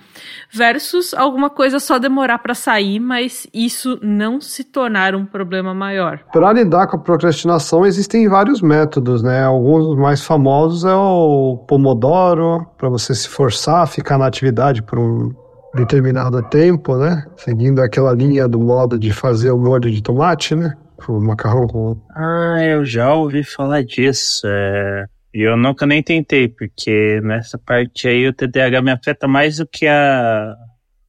versus 0.52 1.12
alguma 1.12 1.50
coisa 1.50 1.80
só 1.80 1.98
demorar 1.98 2.38
para 2.38 2.54
sair, 2.54 3.00
mas 3.00 3.44
isso 3.52 3.98
não 4.00 4.40
se 4.40 4.62
tornar 4.62 5.16
um 5.16 5.26
problema 5.26 5.74
maior. 5.74 6.20
Para 6.32 6.52
lidar 6.52 6.86
com 6.86 6.96
a 6.96 7.00
procrastinação 7.00 7.84
existem 7.84 8.28
vários 8.28 8.62
métodos, 8.62 9.20
né? 9.20 9.42
Alguns 9.42 9.98
mais 9.98 10.22
famosos 10.22 10.84
é 10.84 10.94
o 10.94 11.56
Pomodoro, 11.66 12.64
para 12.78 12.88
você 12.88 13.12
se 13.16 13.28
forçar 13.28 13.82
a 13.82 13.86
ficar 13.86 14.16
na 14.16 14.26
atividade 14.26 14.80
por 14.80 14.96
um 14.96 15.34
determinado 15.74 16.40
tempo, 16.44 16.96
né? 16.96 17.24
Seguindo 17.36 17.80
aquela 17.80 18.12
linha 18.12 18.46
do 18.46 18.60
modo 18.60 18.96
de 18.96 19.12
fazer 19.12 19.50
o 19.50 19.58
molho 19.58 19.90
de 19.90 20.00
tomate, 20.00 20.54
né? 20.54 20.76
O 21.06 21.20
macarrão 21.20 21.66
com. 21.66 22.00
Ah, 22.10 22.58
eu 22.62 22.84
já 22.84 23.14
ouvi 23.14 23.44
falar 23.44 23.84
disso. 23.84 24.46
É... 24.46 25.06
E 25.32 25.42
eu 25.42 25.56
nunca 25.56 25.86
nem 25.86 26.02
tentei, 26.02 26.48
porque 26.48 27.20
nessa 27.22 27.58
parte 27.58 28.08
aí 28.08 28.26
o 28.26 28.32
TDAH 28.32 28.82
me 28.82 28.90
afeta 28.90 29.28
mais 29.28 29.58
do 29.58 29.66
que 29.66 29.86
a. 29.86 30.54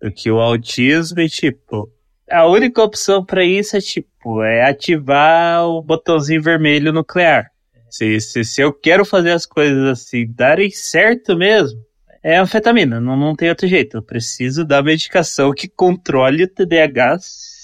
do 0.02 0.12
que 0.12 0.30
o 0.30 0.40
autismo 0.40 1.20
e 1.22 1.30
tipo. 1.30 1.90
A 2.30 2.46
única 2.46 2.84
opção 2.84 3.26
para 3.26 3.44
isso 3.44 3.76
é 3.76 3.82
tipo, 3.82 4.44
é 4.44 4.70
ativar 4.70 5.66
o 5.66 5.82
botãozinho 5.82 6.44
vermelho 6.44 6.94
nuclear. 6.94 7.50
Se, 7.90 8.20
se, 8.22 8.46
se 8.46 8.62
eu 8.62 8.72
quero 8.72 9.04
fazer 9.04 9.32
as 9.32 9.48
coisas 9.48 9.84
assim 9.88 10.32
darem 10.32 10.70
certo 10.70 11.36
mesmo, 11.36 11.80
é 12.22 12.38
anfetamina, 12.38 13.00
não, 13.00 13.18
não 13.18 13.36
tem 13.36 13.50
outro 13.50 13.68
jeito. 13.68 13.98
Eu 13.98 14.04
preciso 14.04 14.64
da 14.64 14.84
medicação 14.84 15.52
que 15.54 15.68
controle 15.68 16.44
o 16.44 16.48
TDAH, 16.48 17.18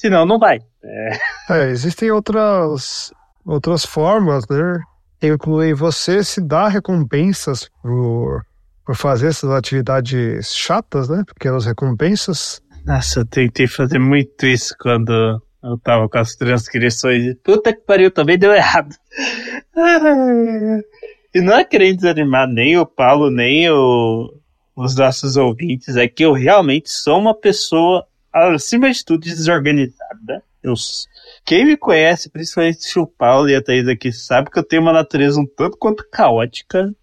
senão 0.05 0.25
não 0.25 0.37
vai. 0.37 0.59
É. 0.83 1.17
é, 1.49 1.69
existem 1.69 2.11
outras, 2.11 3.11
outras 3.43 3.83
formas, 3.83 4.47
né? 4.47 4.79
Que 5.19 5.27
incluem 5.27 5.73
você 5.73 6.23
se 6.23 6.39
dar 6.41 6.67
recompensas 6.67 7.69
por, 7.81 8.45
por 8.85 8.95
fazer 8.95 9.27
essas 9.27 9.49
atividades 9.49 10.55
chatas, 10.55 11.09
né? 11.09 11.23
Pequenas 11.25 11.65
recompensas. 11.65 12.61
Nossa, 12.85 13.21
eu 13.21 13.25
tentei 13.25 13.65
fazer 13.67 13.97
muito 13.97 14.45
isso 14.45 14.75
quando 14.79 15.41
eu 15.63 15.77
tava 15.79 16.07
com 16.07 16.19
as 16.19 16.35
transcrições. 16.35 17.35
Puta 17.43 17.73
que 17.73 17.81
pariu, 17.81 18.11
também 18.11 18.37
deu 18.37 18.53
errado. 18.53 18.95
E 21.33 21.41
não 21.41 21.57
é 21.57 21.65
querendo 21.65 21.97
desanimar 21.97 22.47
nem 22.47 22.77
o 22.77 22.85
Paulo, 22.85 23.29
nem 23.29 23.69
o, 23.69 24.31
os 24.75 24.95
nossos 24.95 25.35
ouvintes, 25.35 25.97
é 25.97 26.07
que 26.07 26.23
eu 26.23 26.31
realmente 26.31 26.89
sou 26.89 27.19
uma 27.19 27.33
pessoa, 27.33 28.05
acima 28.35 28.91
de 28.91 29.03
tudo, 29.03 29.21
desorganizada. 29.21 30.43
Eu, 30.61 30.73
quem 31.45 31.65
me 31.65 31.77
conhece, 31.77 32.29
principalmente 32.29 32.99
o 32.99 33.05
Paulo 33.05 33.49
e 33.49 33.55
a 33.55 33.61
Thaís 33.61 33.87
aqui, 33.87 34.11
sabe 34.11 34.49
que 34.49 34.57
eu 34.57 34.63
tenho 34.63 34.81
uma 34.81 34.93
natureza 34.93 35.39
um 35.39 35.45
tanto 35.45 35.77
quanto 35.77 36.07
caótica, 36.09 36.93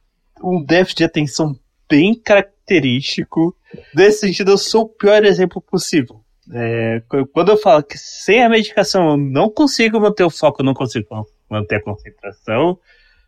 um 0.42 0.62
déficit 0.62 0.98
de 0.98 1.04
atenção 1.04 1.56
bem 1.88 2.14
característico. 2.14 3.56
Nesse 3.94 4.20
sentido, 4.20 4.50
eu 4.50 4.58
sou 4.58 4.82
o 4.82 4.88
pior 4.88 5.24
exemplo 5.24 5.60
possível. 5.60 6.20
É, 6.52 7.02
quando 7.32 7.50
eu 7.50 7.56
falo 7.56 7.82
que 7.82 7.96
sem 7.96 8.42
a 8.42 8.48
medicação 8.48 9.10
eu 9.10 9.16
não 9.16 9.48
consigo 9.48 10.00
manter 10.00 10.24
o 10.24 10.30
foco, 10.30 10.60
eu 10.60 10.66
não 10.66 10.74
consigo 10.74 11.06
manter 11.48 11.76
a 11.76 11.82
concentração, 11.82 12.78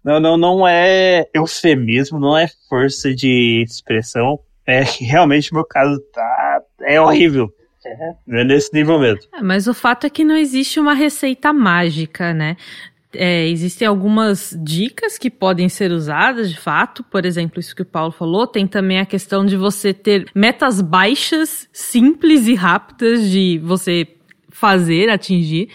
não, 0.04 0.20
não, 0.20 0.36
não 0.36 0.68
é 0.68 1.26
eufemismo, 1.32 2.18
não 2.18 2.36
é 2.36 2.48
força 2.68 3.14
de 3.14 3.64
expressão. 3.66 4.38
É 4.66 4.82
realmente 4.82 5.54
meu 5.54 5.64
caso 5.64 6.00
tá. 6.12 6.62
É 6.82 7.00
horrível. 7.00 7.52
É, 7.88 8.40
é 8.40 8.44
nesse 8.44 8.72
nível 8.72 8.98
mesmo. 8.98 9.20
É, 9.32 9.42
mas 9.42 9.66
o 9.66 9.74
fato 9.74 10.06
é 10.06 10.10
que 10.10 10.24
não 10.24 10.36
existe 10.36 10.78
uma 10.80 10.94
receita 10.94 11.52
mágica, 11.52 12.32
né? 12.32 12.56
É, 13.16 13.46
existem 13.48 13.86
algumas 13.86 14.58
dicas 14.60 15.16
que 15.16 15.30
podem 15.30 15.68
ser 15.68 15.92
usadas 15.92 16.50
de 16.50 16.58
fato, 16.58 17.04
por 17.04 17.24
exemplo, 17.24 17.60
isso 17.60 17.74
que 17.74 17.82
o 17.82 17.86
Paulo 17.86 18.10
falou. 18.10 18.46
Tem 18.46 18.66
também 18.66 18.98
a 18.98 19.06
questão 19.06 19.46
de 19.46 19.56
você 19.56 19.94
ter 19.94 20.26
metas 20.34 20.80
baixas, 20.80 21.68
simples 21.72 22.48
e 22.48 22.54
rápidas 22.54 23.30
de 23.30 23.60
você 23.62 24.08
fazer, 24.54 25.10
atingir. 25.10 25.68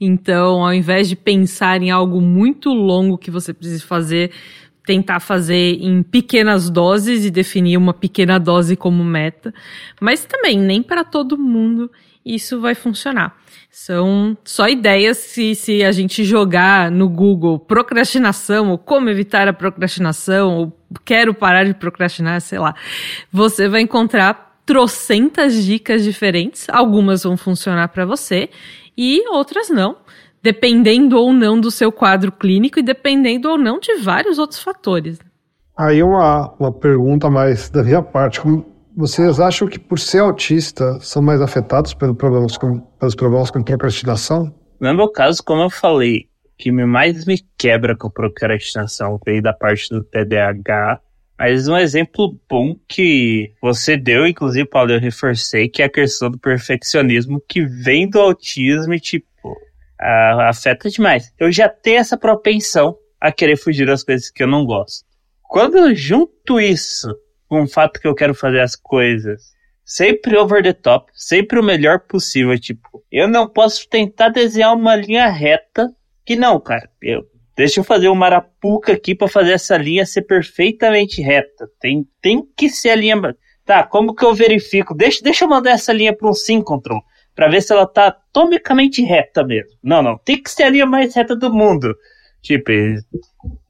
Então, 0.00 0.64
ao 0.64 0.74
invés 0.74 1.08
de 1.08 1.16
pensar 1.16 1.80
em 1.80 1.90
algo 1.90 2.20
muito 2.20 2.70
longo 2.70 3.16
que 3.16 3.30
você 3.30 3.54
precisa 3.54 3.84
fazer, 3.84 4.32
tentar 4.84 5.20
fazer 5.20 5.78
em 5.80 6.02
pequenas 6.02 6.68
doses 6.68 7.24
e 7.24 7.30
definir 7.30 7.76
uma 7.76 7.94
pequena 7.94 8.38
dose 8.38 8.76
como 8.76 9.02
meta. 9.02 9.52
Mas 10.00 10.24
também, 10.24 10.58
nem 10.58 10.82
para 10.82 11.04
todo 11.04 11.38
mundo 11.38 11.90
isso 12.24 12.60
vai 12.60 12.74
funcionar. 12.74 13.36
São 13.70 14.36
só 14.44 14.68
ideias 14.68 15.18
se, 15.18 15.54
se 15.54 15.84
a 15.84 15.92
gente 15.92 16.24
jogar 16.24 16.90
no 16.90 17.08
Google 17.08 17.58
procrastinação 17.58 18.70
ou 18.70 18.78
como 18.78 19.10
evitar 19.10 19.46
a 19.46 19.52
procrastinação 19.52 20.56
ou 20.56 20.80
quero 21.04 21.34
parar 21.34 21.64
de 21.64 21.74
procrastinar, 21.74 22.40
sei 22.40 22.58
lá. 22.58 22.74
Você 23.30 23.68
vai 23.68 23.82
encontrar 23.82 24.62
trocentas 24.64 25.62
dicas 25.64 26.02
diferentes. 26.02 26.66
Algumas 26.70 27.24
vão 27.24 27.36
funcionar 27.36 27.88
para 27.88 28.06
você 28.06 28.48
e 28.96 29.28
outras 29.28 29.68
não, 29.68 29.96
dependendo 30.44 31.18
ou 31.18 31.32
não 31.32 31.58
do 31.58 31.70
seu 31.70 31.90
quadro 31.90 32.30
clínico 32.30 32.78
e 32.78 32.82
dependendo 32.82 33.48
ou 33.48 33.56
não 33.56 33.80
de 33.80 33.94
vários 33.94 34.38
outros 34.38 34.62
fatores. 34.62 35.18
Aí 35.74 36.02
uma, 36.02 36.54
uma 36.60 36.70
pergunta 36.70 37.30
mais 37.30 37.70
da 37.70 37.82
minha 37.82 38.02
parte. 38.02 38.42
Como 38.42 38.66
vocês 38.94 39.40
acham 39.40 39.66
que 39.66 39.78
por 39.78 39.98
ser 39.98 40.18
autista 40.18 41.00
são 41.00 41.22
mais 41.22 41.40
afetados 41.40 41.94
pelos 41.94 42.18
problemas 42.18 42.58
com, 42.58 42.78
pelos 42.78 43.14
problemas 43.14 43.50
com 43.50 43.62
procrastinação? 43.62 44.54
No 44.78 44.92
meu 44.92 45.08
caso, 45.08 45.42
como 45.42 45.62
eu 45.62 45.70
falei, 45.70 46.26
o 46.44 46.50
que 46.58 46.70
mais 46.70 47.24
me 47.24 47.40
quebra 47.56 47.96
com 47.96 48.10
procrastinação 48.10 49.18
veio 49.24 49.40
da 49.40 49.54
parte 49.54 49.88
do 49.88 50.04
TDAH. 50.04 51.00
Mas 51.38 51.66
um 51.68 51.76
exemplo 51.76 52.38
bom 52.48 52.76
que 52.86 53.50
você 53.62 53.96
deu, 53.96 54.26
inclusive, 54.26 54.68
Paulo, 54.68 54.92
eu 54.92 55.00
reforcei, 55.00 55.70
que 55.70 55.80
é 55.80 55.86
a 55.86 55.90
questão 55.90 56.30
do 56.30 56.38
perfeccionismo 56.38 57.42
que 57.48 57.64
vem 57.64 58.08
do 58.08 58.20
autismo 58.20 58.92
e, 58.92 59.00
tipo, 59.00 59.26
afeta 60.04 60.90
demais. 60.90 61.32
Eu 61.38 61.50
já 61.50 61.68
tenho 61.68 61.98
essa 61.98 62.16
propensão 62.16 62.96
a 63.20 63.32
querer 63.32 63.56
fugir 63.56 63.86
das 63.86 64.04
coisas 64.04 64.30
que 64.30 64.42
eu 64.42 64.46
não 64.46 64.66
gosto. 64.66 65.06
Quando 65.42 65.78
eu 65.78 65.94
junto 65.94 66.60
isso 66.60 67.08
com 67.48 67.62
o 67.62 67.68
fato 67.68 68.00
que 68.00 68.06
eu 68.06 68.14
quero 68.14 68.34
fazer 68.34 68.60
as 68.60 68.76
coisas 68.76 69.54
sempre 69.84 70.36
over 70.36 70.62
the 70.62 70.72
top, 70.72 71.10
sempre 71.14 71.58
o 71.58 71.62
melhor 71.62 72.00
possível, 72.00 72.58
tipo, 72.58 73.02
eu 73.10 73.28
não 73.28 73.48
posso 73.48 73.88
tentar 73.88 74.30
desenhar 74.30 74.74
uma 74.74 74.96
linha 74.96 75.28
reta 75.28 75.90
que 76.24 76.36
não, 76.36 76.58
cara. 76.58 76.88
Eu, 77.00 77.22
deixa 77.56 77.80
eu 77.80 77.84
fazer 77.84 78.08
uma 78.08 78.26
arapuca 78.26 78.92
aqui 78.92 79.14
para 79.14 79.28
fazer 79.28 79.52
essa 79.52 79.76
linha 79.76 80.06
ser 80.06 80.22
perfeitamente 80.22 81.22
reta. 81.22 81.68
Tem, 81.80 82.06
tem 82.20 82.42
que 82.56 82.68
ser 82.68 82.90
a 82.90 82.96
linha. 82.96 83.36
Tá, 83.64 83.82
como 83.82 84.14
que 84.14 84.24
eu 84.24 84.34
verifico? 84.34 84.94
Deixa, 84.94 85.22
deixa 85.22 85.44
eu 85.44 85.48
mandar 85.48 85.70
essa 85.70 85.92
linha 85.92 86.14
para 86.14 86.28
um 86.28 86.34
synchrotron 86.34 87.00
para 87.34 87.48
ver 87.48 87.62
se 87.62 87.72
ela 87.72 87.86
tá 87.86 88.06
atomicamente 88.06 89.02
reta 89.02 89.44
mesmo. 89.44 89.76
Não, 89.82 90.02
não, 90.02 90.18
tem 90.18 90.42
que 90.42 90.50
ser 90.50 90.64
a 90.64 90.70
linha 90.70 90.86
mais 90.86 91.14
reta 91.14 91.34
do 91.34 91.52
mundo. 91.52 91.94
Tipo, 92.42 92.70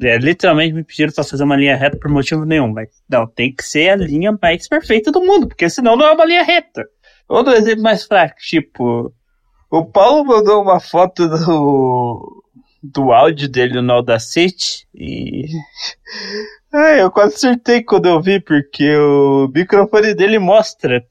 é, 0.03 0.19
literalmente 0.19 0.75
me 0.75 0.83
pediram 0.83 1.13
pra 1.13 1.23
fazer 1.23 1.45
uma 1.45 1.57
linha 1.57 1.77
reta 1.77 1.97
por 1.97 2.11
motivo 2.11 2.45
nenhum, 2.45 2.73
mas 2.73 2.89
não, 3.09 3.25
tem 3.25 3.55
que 3.55 3.63
ser 3.63 3.91
a 3.91 3.97
linha 3.97 4.37
mais 4.43 4.69
perfeita 4.69 5.13
do 5.13 5.25
mundo, 5.25 5.47
porque 5.47 5.71
senão 5.71 5.97
não 5.97 6.07
é 6.07 6.13
uma 6.13 6.25
linha 6.25 6.43
reta. 6.43 6.85
Outro 7.29 7.53
exemplo 7.53 7.83
mais 7.83 8.05
fraco, 8.05 8.35
tipo, 8.41 9.15
o 9.71 9.85
Paulo 9.85 10.25
mandou 10.25 10.61
uma 10.61 10.81
foto 10.81 11.29
do, 11.29 12.45
do 12.83 13.13
áudio 13.13 13.49
dele 13.49 13.81
no 13.81 13.93
Audacity 13.93 14.87
e. 14.95 15.47
Ai, 16.75 17.03
eu 17.03 17.11
quase 17.13 17.37
acertei 17.37 17.85
quando 17.85 18.07
eu 18.07 18.21
vi, 18.21 18.41
porque 18.41 18.97
o 18.97 19.49
microfone 19.55 20.13
dele 20.13 20.41
mostra, 20.41 21.07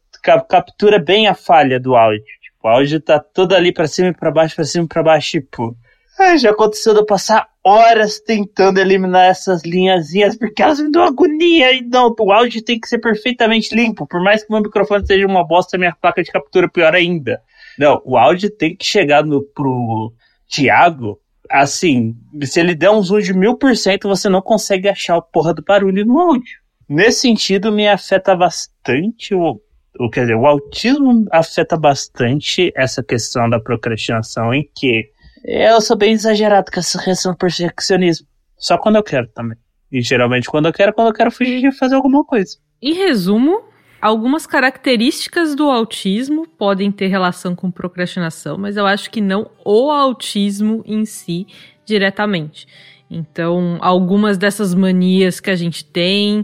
captura 0.50 1.00
bem 1.00 1.28
a 1.28 1.34
falha 1.34 1.80
do 1.80 1.96
áudio. 1.96 2.43
O 2.64 2.68
áudio 2.70 3.02
tá 3.02 3.20
todo 3.20 3.54
ali 3.54 3.74
pra 3.74 3.88
cima 3.88 4.08
e 4.08 4.14
pra 4.14 4.32
baixo, 4.32 4.56
pra 4.56 4.64
cima 4.64 4.86
e 4.86 4.88
pra 4.88 5.04
baixo, 5.04 5.32
tipo. 5.32 5.76
Ai, 6.18 6.38
já 6.38 6.52
aconteceu 6.52 6.94
de 6.94 7.00
eu 7.00 7.06
passar 7.06 7.50
horas 7.64 8.20
tentando 8.20 8.80
eliminar 8.80 9.26
essas 9.26 9.64
linhazinhas 9.64 10.38
porque 10.38 10.62
elas 10.62 10.80
me 10.80 10.92
dão 10.92 11.04
agonia. 11.04 11.74
E 11.74 11.82
não, 11.82 12.16
o 12.18 12.32
áudio 12.32 12.64
tem 12.64 12.80
que 12.80 12.88
ser 12.88 13.00
perfeitamente 13.00 13.76
limpo. 13.76 14.08
Por 14.08 14.22
mais 14.24 14.44
que 14.44 14.52
meu 14.52 14.62
microfone 14.62 15.06
seja 15.06 15.26
uma 15.26 15.46
bosta, 15.46 15.78
minha 15.78 15.94
placa 16.00 16.24
de 16.24 16.32
captura 16.32 16.68
é 16.68 16.70
pior 16.70 16.96
ainda. 16.96 17.42
Não, 17.78 18.02
o 18.06 18.16
áudio 18.18 18.50
tem 18.50 18.76
que 18.76 18.86
chegar 18.86 19.26
no, 19.26 19.42
pro 19.42 20.14
Thiago. 20.48 21.20
Assim, 21.50 22.16
se 22.44 22.60
ele 22.60 22.76
der 22.76 22.92
um 22.92 23.02
zoom 23.02 23.20
de 23.20 23.34
mil 23.34 23.58
por 23.58 23.76
cento, 23.76 24.08
você 24.08 24.30
não 24.30 24.42
consegue 24.42 24.88
achar 24.88 25.18
o 25.18 25.22
porra 25.22 25.54
do 25.54 25.64
barulho 25.64 26.06
no 26.06 26.20
áudio. 26.20 26.60
Nesse 26.88 27.22
sentido, 27.22 27.72
me 27.72 27.88
afeta 27.88 28.36
bastante 28.36 29.34
o, 29.34 29.60
o 30.00 30.10
quer 30.10 30.22
dizer, 30.22 30.36
o 30.36 30.46
autismo 30.46 31.26
afeta 31.32 31.78
bastante 31.78 32.72
essa 32.76 33.04
questão 33.04 33.50
da 33.50 33.60
procrastinação 33.60 34.54
em 34.54 34.68
que 34.76 35.10
eu 35.44 35.82
sou 35.82 35.98
bem 35.98 36.14
exagerado 36.14 36.72
com 36.72 36.80
essa 36.80 37.00
reação 37.00 37.36
perfeccionismo. 37.36 38.26
Só 38.58 38.78
quando 38.78 38.96
eu 38.96 39.04
quero 39.04 39.28
também. 39.28 39.58
E 39.92 40.02
geralmente 40.02 40.50
quando 40.50 40.68
eu 40.68 40.74
quero, 40.74 40.94
quando 40.94 41.10
eu 41.10 41.14
quero 41.14 41.32
fugir 41.32 41.62
de 41.62 41.72
fazer 41.72 41.96
alguma 41.96 42.24
coisa. 42.24 42.58
Em 42.82 42.94
resumo, 42.94 43.62
algumas 44.02 44.48
características 44.48 45.54
do 45.54 45.70
autismo 45.70 46.48
podem 46.48 46.92
ter 46.92 47.08
relação 47.08 47.56
com 47.56 47.70
procrastinação, 47.70 48.58
mas 48.58 48.78
eu 48.78 48.86
acho 48.86 49.12
que 49.12 49.22
não 49.22 49.50
o 49.66 49.92
autismo 49.92 50.82
em 50.86 51.06
si 51.06 51.46
diretamente. 51.86 52.68
Então, 53.10 53.78
algumas 53.80 54.38
dessas 54.38 54.74
manias 54.74 55.40
que 55.40 55.52
a 55.52 55.56
gente 55.56 55.86
tem, 55.86 56.44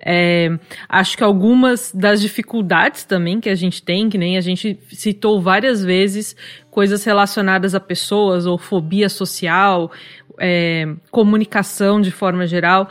é, 0.00 0.58
acho 0.88 1.16
que 1.16 1.24
algumas 1.24 1.92
das 1.92 2.20
dificuldades 2.20 3.04
também 3.04 3.40
que 3.40 3.48
a 3.48 3.54
gente 3.54 3.82
tem, 3.82 4.08
que 4.08 4.18
nem 4.18 4.36
a 4.36 4.40
gente 4.40 4.78
citou 4.90 5.40
várias 5.40 5.84
vezes, 5.84 6.36
coisas 6.70 7.04
relacionadas 7.04 7.74
a 7.74 7.80
pessoas 7.80 8.46
ou 8.46 8.56
fobia 8.56 9.08
social, 9.08 9.90
é, 10.38 10.86
comunicação 11.10 12.00
de 12.00 12.10
forma 12.10 12.46
geral, 12.46 12.88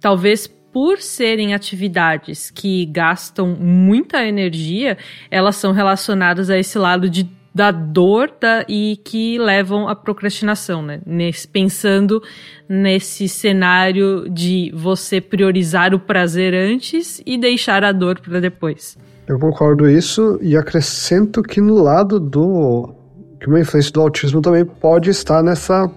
talvez 0.00 0.46
por 0.46 0.98
serem 0.98 1.52
atividades 1.52 2.50
que 2.50 2.86
gastam 2.86 3.56
muita 3.58 4.24
energia, 4.24 4.96
elas 5.30 5.56
são 5.56 5.72
relacionadas 5.72 6.48
a 6.48 6.58
esse 6.58 6.78
lado 6.78 7.10
de 7.10 7.28
da 7.54 7.70
dor 7.70 8.30
da, 8.40 8.64
e 8.68 9.00
que 9.04 9.38
levam 9.38 9.88
à 9.88 9.94
procrastinação, 9.94 10.82
né? 10.82 11.00
Nesse, 11.04 11.48
pensando 11.48 12.22
nesse 12.68 13.28
cenário 13.28 14.28
de 14.30 14.72
você 14.74 15.20
priorizar 15.20 15.92
o 15.94 15.98
prazer 15.98 16.54
antes 16.54 17.20
e 17.26 17.36
deixar 17.36 17.82
a 17.82 17.92
dor 17.92 18.20
para 18.20 18.40
depois. 18.40 18.96
Eu 19.26 19.38
concordo 19.38 19.88
isso 19.88 20.38
e 20.40 20.56
acrescento 20.56 21.42
que 21.42 21.60
no 21.60 21.82
lado 21.82 22.18
do 22.18 22.94
que 23.40 23.46
uma 23.46 23.60
influência 23.60 23.92
do 23.92 24.00
autismo 24.00 24.40
também 24.40 24.64
pode 24.64 25.10
estar 25.10 25.42
nessa 25.42 25.90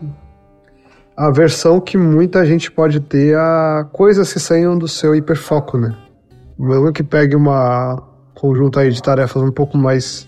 aversão 1.15 1.79
que 1.79 1.97
muita 1.97 2.45
gente 2.45 2.71
pode 2.71 2.99
ter 2.99 3.35
a 3.37 3.87
coisas 3.91 4.31
que 4.31 4.39
saiam 4.39 4.77
do 4.77 4.87
seu 4.87 5.13
hiperfoco, 5.13 5.77
né? 5.77 5.95
Mesmo 6.57 6.91
que 6.91 7.03
pegue 7.03 7.35
uma 7.35 8.01
conjunto 8.33 8.79
aí 8.79 8.89
de 8.91 9.01
tarefas 9.01 9.41
um 9.41 9.51
pouco 9.51 9.77
mais 9.77 10.27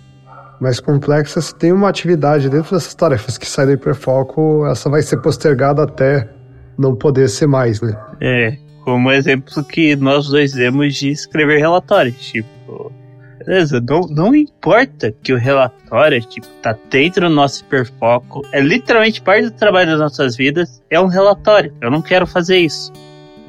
mais 0.59 0.79
complexa, 0.79 1.41
se 1.41 1.53
tem 1.55 1.71
uma 1.71 1.89
atividade 1.89 2.49
dentro 2.49 2.75
dessas 2.75 2.93
tarefas 2.95 3.37
que 3.37 3.45
sai 3.45 3.65
do 3.65 3.73
hiperfoco, 3.73 4.65
essa 4.67 4.89
vai 4.89 5.01
ser 5.01 5.17
postergada 5.17 5.83
até 5.83 6.29
não 6.77 6.95
poder 6.95 7.29
ser 7.29 7.47
mais, 7.47 7.81
né? 7.81 7.97
É, 8.21 8.57
como 8.83 9.11
exemplo 9.11 9.63
que 9.63 9.95
nós 9.95 10.27
dois 10.27 10.53
demos 10.53 10.95
de 10.95 11.09
escrever 11.09 11.59
relatórios, 11.59 12.17
tipo, 12.17 12.91
beleza, 13.39 13.81
não, 13.81 14.01
não 14.01 14.35
importa 14.35 15.13
que 15.23 15.33
o 15.33 15.37
relatório, 15.37 16.21
tipo, 16.21 16.47
tá 16.61 16.75
dentro 16.89 17.27
do 17.27 17.33
nosso 17.33 17.63
hiperfoco, 17.63 18.41
é 18.51 18.59
literalmente 18.59 19.21
parte 19.21 19.45
do 19.45 19.51
trabalho 19.51 19.87
das 19.91 19.99
nossas 19.99 20.35
vidas, 20.35 20.81
é 20.89 20.99
um 20.99 21.07
relatório, 21.07 21.73
eu 21.81 21.89
não 21.91 22.01
quero 22.01 22.25
fazer 22.27 22.57
isso. 22.57 22.91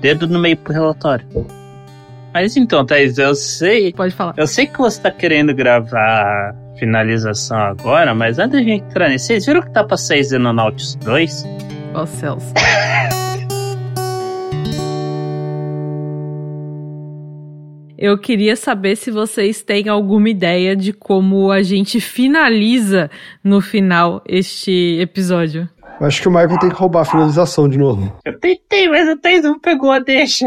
Dedo 0.00 0.26
no 0.26 0.38
meio 0.38 0.56
pro 0.56 0.74
relatório. 0.74 1.26
Mas 2.34 2.54
então, 2.54 2.84
Thaís, 2.84 3.16
eu 3.16 3.34
sei. 3.34 3.94
Pode 3.94 4.14
falar. 4.14 4.34
Eu 4.36 4.46
sei 4.46 4.66
que 4.66 4.76
você 4.76 5.00
tá 5.00 5.10
querendo 5.10 5.54
gravar 5.54 6.54
finalização 6.78 7.58
agora, 7.58 8.14
mas 8.14 8.38
antes 8.38 8.64
de 8.64 8.72
entrar 8.72 9.08
nisso, 9.08 9.26
vocês 9.26 9.46
viram 9.46 9.62
que 9.62 9.70
tá 9.72 9.84
pra 9.84 9.96
sair 9.96 10.24
Xenonauts 10.24 10.96
2? 10.96 11.44
Ó 11.94 12.02
oh, 12.02 12.06
céus. 12.06 12.44
Eu 17.98 18.18
queria 18.18 18.54
saber 18.56 18.94
se 18.94 19.10
vocês 19.10 19.62
têm 19.62 19.88
alguma 19.88 20.28
ideia 20.28 20.76
de 20.76 20.92
como 20.92 21.50
a 21.50 21.62
gente 21.62 21.98
finaliza 21.98 23.10
no 23.42 23.62
final 23.62 24.22
este 24.26 24.98
episódio. 25.00 25.66
Acho 25.98 26.20
que 26.20 26.28
o 26.28 26.30
Michael 26.30 26.58
tem 26.58 26.68
que 26.68 26.76
roubar 26.76 27.00
a 27.00 27.04
finalização 27.06 27.66
de 27.66 27.78
novo. 27.78 28.14
Eu 28.22 28.38
tentei, 28.38 28.86
mas 28.86 29.08
o 29.08 29.16
Thaís 29.16 29.42
não 29.42 29.58
pegou 29.58 29.90
a 29.90 29.98
deixa. 29.98 30.46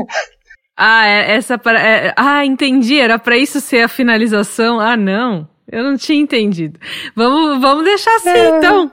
Ah, 0.78 1.08
é, 1.08 1.36
essa 1.36 1.58
para. 1.58 1.82
É, 1.82 2.14
ah, 2.16 2.46
entendi. 2.46 3.00
Era 3.00 3.18
para 3.20 3.36
isso 3.36 3.60
ser 3.60 3.82
a 3.82 3.88
finalização. 3.88 4.80
Ah, 4.80 4.96
não. 4.96 5.48
Eu 5.72 5.84
não 5.84 5.98
tinha 5.98 6.20
entendido. 6.20 6.80
Vamos, 7.16 7.62
vamos 7.62 7.84
deixar 7.84 8.16
assim, 8.16 8.30
é. 8.30 8.58
então. 8.58 8.92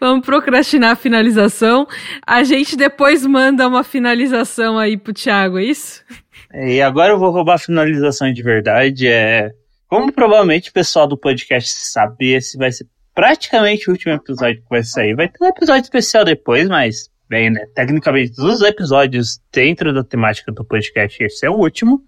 vamos 0.00 0.24
procrastinar 0.24 0.92
a 0.92 0.96
finalização. 0.96 1.86
A 2.26 2.42
gente 2.42 2.76
depois 2.76 3.24
manda 3.26 3.66
uma 3.66 3.84
finalização 3.84 4.78
aí 4.78 4.96
pro 4.96 5.12
Thiago, 5.12 5.58
é 5.58 5.64
isso? 5.64 6.04
E 6.52 6.80
agora 6.80 7.12
eu 7.12 7.18
vou 7.18 7.30
roubar 7.30 7.54
a 7.54 7.58
finalização 7.58 8.32
de 8.32 8.42
verdade. 8.42 9.06
É, 9.06 9.50
como 9.86 10.12
provavelmente 10.12 10.70
o 10.70 10.72
pessoal 10.72 11.06
do 11.06 11.16
podcast 11.16 11.70
sabe, 11.70 12.32
esse 12.32 12.56
vai 12.56 12.72
ser 12.72 12.86
praticamente 13.14 13.88
o 13.88 13.92
último 13.92 14.14
episódio 14.14 14.62
que 14.62 14.68
vai 14.68 14.82
sair. 14.82 15.14
Vai 15.14 15.28
ter 15.28 15.42
um 15.42 15.48
episódio 15.48 15.82
especial 15.82 16.24
depois, 16.24 16.68
mas, 16.68 17.10
bem, 17.28 17.50
né? 17.50 17.66
Tecnicamente, 17.74 18.34
dos 18.36 18.62
episódios 18.62 19.40
dentro 19.52 19.92
da 19.92 20.04
temática 20.04 20.52
do 20.52 20.64
podcast, 20.64 21.22
esse 21.22 21.44
é 21.44 21.50
o 21.50 21.54
último. 21.54 22.02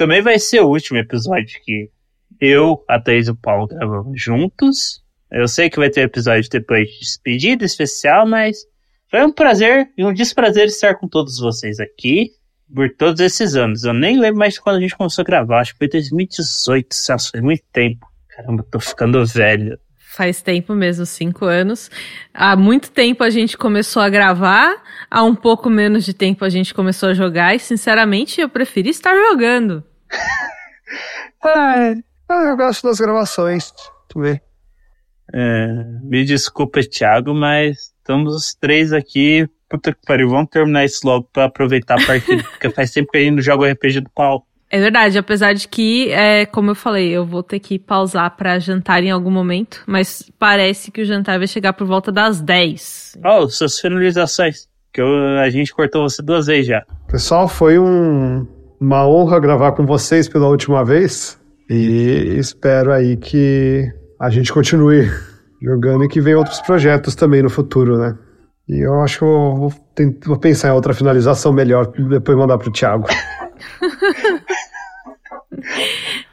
Também 0.00 0.22
vai 0.22 0.38
ser 0.38 0.62
o 0.62 0.68
último 0.68 0.96
episódio 0.96 1.60
que 1.62 1.90
eu, 2.40 2.82
a 2.88 2.98
Thaís 2.98 3.28
e 3.28 3.32
o 3.32 3.36
Paulo 3.36 3.66
gravamos 3.66 4.18
juntos. 4.18 5.04
Eu 5.30 5.46
sei 5.46 5.68
que 5.68 5.78
vai 5.78 5.90
ter 5.90 6.00
episódio 6.00 6.48
depois 6.48 6.88
de 6.88 7.00
despedida 7.00 7.66
especial, 7.66 8.26
mas 8.26 8.64
foi 9.10 9.22
um 9.22 9.30
prazer 9.30 9.90
e 9.98 10.02
um 10.02 10.14
desprazer 10.14 10.68
estar 10.68 10.94
com 10.94 11.06
todos 11.06 11.38
vocês 11.38 11.78
aqui. 11.78 12.30
por 12.74 12.88
todos 12.96 13.20
esses 13.20 13.54
anos. 13.54 13.84
Eu 13.84 13.92
nem 13.92 14.18
lembro 14.18 14.38
mais 14.38 14.54
de 14.54 14.62
quando 14.62 14.76
a 14.76 14.80
gente 14.80 14.96
começou 14.96 15.20
a 15.20 15.26
gravar. 15.26 15.60
Acho 15.60 15.74
que 15.74 15.78
foi 15.80 15.88
2018, 15.90 16.94
Celso. 16.94 17.32
Faz 17.32 17.44
muito 17.44 17.64
tempo. 17.70 18.06
Caramba, 18.34 18.64
tô 18.70 18.80
ficando 18.80 19.22
velho. 19.26 19.78
Faz 19.98 20.40
tempo 20.40 20.74
mesmo, 20.74 21.04
cinco 21.04 21.44
anos. 21.44 21.90
Há 22.32 22.56
muito 22.56 22.90
tempo 22.90 23.22
a 23.22 23.28
gente 23.28 23.54
começou 23.58 24.00
a 24.00 24.08
gravar, 24.08 24.82
há 25.10 25.22
um 25.22 25.34
pouco 25.34 25.68
menos 25.68 26.06
de 26.06 26.14
tempo 26.14 26.42
a 26.42 26.48
gente 26.48 26.72
começou 26.72 27.10
a 27.10 27.14
jogar, 27.14 27.54
e 27.54 27.58
sinceramente 27.58 28.40
eu 28.40 28.48
preferi 28.48 28.88
estar 28.88 29.14
jogando. 29.14 29.84
ah, 31.42 31.94
eu 32.48 32.56
gosto 32.56 32.86
das 32.86 32.98
gravações, 32.98 33.72
tu 34.08 34.20
vê. 34.20 34.40
É, 35.32 35.66
me 36.02 36.24
desculpa, 36.24 36.80
Thiago, 36.82 37.34
mas 37.34 37.92
estamos 37.98 38.34
os 38.34 38.54
três 38.54 38.92
aqui. 38.92 39.48
Puta 39.68 39.92
que 39.92 40.00
pariu, 40.04 40.28
vamos 40.28 40.50
terminar 40.50 40.84
isso 40.84 41.06
logo 41.06 41.28
pra 41.32 41.44
aproveitar 41.44 42.00
a 42.02 42.04
partida, 42.04 42.42
porque 42.42 42.70
faz 42.70 42.90
tempo 42.90 43.12
que 43.12 43.18
a 43.18 43.20
gente 43.20 43.36
não 43.36 43.42
joga 43.42 43.64
o 43.64 43.70
RPG 43.70 44.00
do 44.00 44.10
pau. 44.10 44.44
É 44.72 44.80
verdade, 44.80 45.18
apesar 45.18 45.52
de 45.52 45.66
que, 45.66 46.10
é, 46.12 46.46
como 46.46 46.70
eu 46.70 46.74
falei, 46.76 47.10
eu 47.10 47.26
vou 47.26 47.42
ter 47.42 47.58
que 47.58 47.76
pausar 47.76 48.36
para 48.36 48.58
jantar 48.60 49.02
em 49.02 49.10
algum 49.10 49.30
momento, 49.30 49.82
mas 49.86 50.30
parece 50.38 50.92
que 50.92 51.02
o 51.02 51.04
jantar 51.04 51.38
vai 51.38 51.48
chegar 51.48 51.72
por 51.72 51.86
volta 51.86 52.12
das 52.12 52.40
10. 52.40 53.18
Oh, 53.24 53.48
suas 53.48 53.80
finalizações, 53.80 54.68
que 54.92 55.00
eu, 55.00 55.08
a 55.38 55.50
gente 55.50 55.74
cortou 55.74 56.08
você 56.08 56.22
duas 56.22 56.46
vezes 56.46 56.66
já. 56.66 56.84
Pessoal, 57.08 57.48
foi 57.48 57.80
um, 57.80 58.46
uma 58.80 59.06
honra 59.06 59.38
gravar 59.38 59.72
com 59.72 59.84
vocês 59.84 60.28
pela 60.28 60.48
última 60.48 60.84
vez 60.84 61.38
e 61.68 62.36
espero 62.38 62.92
aí 62.92 63.16
que 63.16 63.92
a 64.18 64.30
gente 64.30 64.52
continue 64.52 65.08
jogando 65.62 66.04
e 66.04 66.08
que 66.08 66.20
venham 66.20 66.38
outros 66.38 66.60
projetos 66.62 67.14
também 67.14 67.42
no 67.42 67.50
futuro, 67.50 67.98
né? 67.98 68.16
E 68.66 68.80
eu 68.80 69.00
acho 69.02 69.18
que 69.18 69.24
eu 69.24 69.54
vou, 69.56 69.72
tentar, 69.94 70.26
vou 70.26 70.38
pensar 70.38 70.68
em 70.68 70.72
outra 70.72 70.94
finalização 70.94 71.52
melhor, 71.52 71.86
depois 71.86 72.38
mandar 72.38 72.56
pro 72.56 72.72
Thiago. 72.72 73.06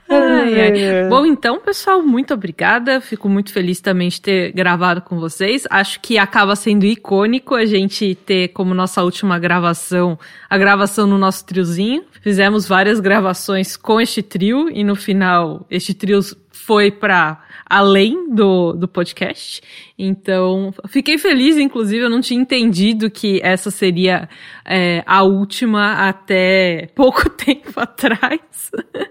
Ai, 0.09 0.61
ai. 0.61 1.09
Bom, 1.09 1.25
então, 1.25 1.59
pessoal, 1.59 2.01
muito 2.01 2.33
obrigada. 2.33 3.01
Fico 3.01 3.27
muito 3.27 3.51
feliz 3.51 3.81
também 3.81 4.07
de 4.07 4.21
ter 4.21 4.53
gravado 4.53 5.01
com 5.01 5.19
vocês. 5.19 5.67
Acho 5.69 5.99
que 5.99 6.17
acaba 6.17 6.55
sendo 6.55 6.85
icônico 6.85 7.55
a 7.55 7.65
gente 7.65 8.15
ter 8.15 8.49
como 8.49 8.73
nossa 8.73 9.03
última 9.03 9.37
gravação 9.37 10.17
a 10.49 10.57
gravação 10.57 11.05
no 11.07 11.17
nosso 11.17 11.45
triozinho. 11.45 12.03
Fizemos 12.27 12.67
várias 12.67 12.99
gravações 12.99 13.77
com 13.77 14.01
este 14.01 14.21
trio 14.21 14.69
e 14.69 14.83
no 14.83 14.97
final 14.97 15.65
este 15.71 15.93
trio 15.93 16.19
foi 16.51 16.91
para 16.91 17.41
além 17.65 18.35
do, 18.35 18.73
do 18.73 18.85
podcast. 18.85 19.61
Então, 19.97 20.73
fiquei 20.89 21.17
feliz, 21.17 21.55
inclusive, 21.55 22.03
eu 22.03 22.09
não 22.09 22.19
tinha 22.19 22.37
entendido 22.37 23.09
que 23.09 23.39
essa 23.41 23.71
seria 23.71 24.27
é, 24.65 25.01
a 25.05 25.23
última 25.23 26.05
até 26.05 26.89
pouco 26.93 27.29
tempo 27.31 27.79
atrás. 27.79 28.41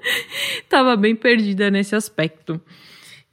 Tava 0.68 0.94
bem 0.94 1.16
perdida 1.16 1.70
nesse 1.70 1.96
aspecto. 1.96 2.60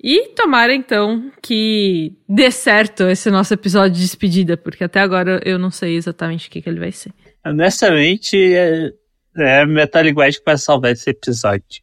E 0.02 0.30
tomara 0.30 0.74
então 0.74 1.30
que 1.42 2.14
dê 2.30 2.50
certo 2.52 3.04
esse 3.04 3.30
nosso 3.30 3.54
episódio 3.54 3.96
de 3.96 4.00
despedida, 4.00 4.56
porque 4.56 4.86
até 4.86 5.02
agora 5.02 5.42
eu 5.44 5.60
não 5.60 5.70
sei 5.70 5.98
exatamente 5.98 6.48
o 6.48 6.52
que, 6.52 6.62
que 6.62 6.70
ele 6.70 6.80
vai 6.80 6.94
ser. 6.94 7.12
Honestamente, 7.46 8.38
é, 8.38 8.94
é 9.38 9.66
metalinguagem 9.66 10.42
vai 10.46 10.58
salvar 10.58 10.92
esse 10.92 11.10
episódio. 11.10 11.82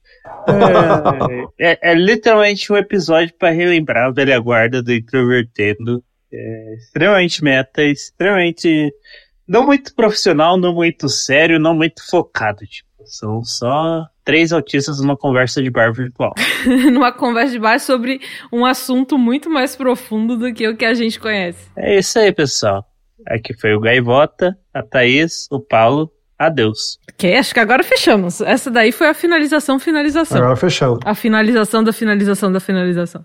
É, 1.59 1.73
é, 1.73 1.93
é, 1.93 1.95
literalmente 1.95 2.73
um 2.73 2.77
episódio 2.77 3.35
para 3.39 3.51
relembrar 3.51 4.09
a 4.09 4.11
velha 4.11 4.39
guarda 4.39 4.83
do 4.83 4.93
Introvertendo. 4.93 6.03
É 6.33 6.75
extremamente 6.75 7.43
meta, 7.43 7.83
extremamente. 7.83 8.93
Não 9.47 9.67
muito 9.67 9.95
profissional, 9.95 10.57
não 10.57 10.73
muito 10.75 11.09
sério, 11.09 11.59
não 11.59 11.75
muito 11.75 12.07
focado. 12.09 12.65
Tipo, 12.65 12.89
são 13.05 13.43
só 13.43 14.07
três 14.25 14.53
autistas 14.53 15.01
numa 15.01 15.17
conversa 15.17 15.61
de 15.61 15.71
bar 15.71 15.93
virtual. 15.93 16.33
numa 16.93 17.13
conversa 17.13 17.53
de 17.53 17.59
bar 17.59 17.81
sobre 17.81 18.21
um 18.53 18.65
assunto 18.65 19.19
muito 19.19 19.51
mais 19.51 19.75
profundo 19.75 20.37
do 20.37 20.53
que 20.55 20.69
o 20.69 20.77
que 20.77 20.85
a 20.85 20.95
gente 20.95 21.19
conhece. 21.19 21.69
É 21.77 21.99
isso 21.99 22.19
aí, 22.19 22.31
pessoal. 22.31 22.85
Aqui 23.27 23.53
foi 23.55 23.75
o 23.75 23.81
Gaivota, 23.81 24.57
a 24.73 24.83
Thaís, 24.83 25.47
o 25.51 25.61
Paulo 25.61 26.11
Adeus. 26.41 26.99
Ok, 27.13 27.37
acho 27.37 27.53
que 27.53 27.61
agora 27.61 27.83
fechamos. 27.85 28.41
Essa 28.41 28.71
daí 28.71 28.93
foi 28.93 29.09
a 29.09 29.15
finalização, 29.15 29.79
finalização. 29.79 30.39
Agora 30.39 30.57
fechamos. 30.57 30.99
A 31.05 31.15
finalização 31.15 31.85
da 31.85 31.93
finalização 31.93 32.51
da 32.51 32.59
finalização. 32.59 33.23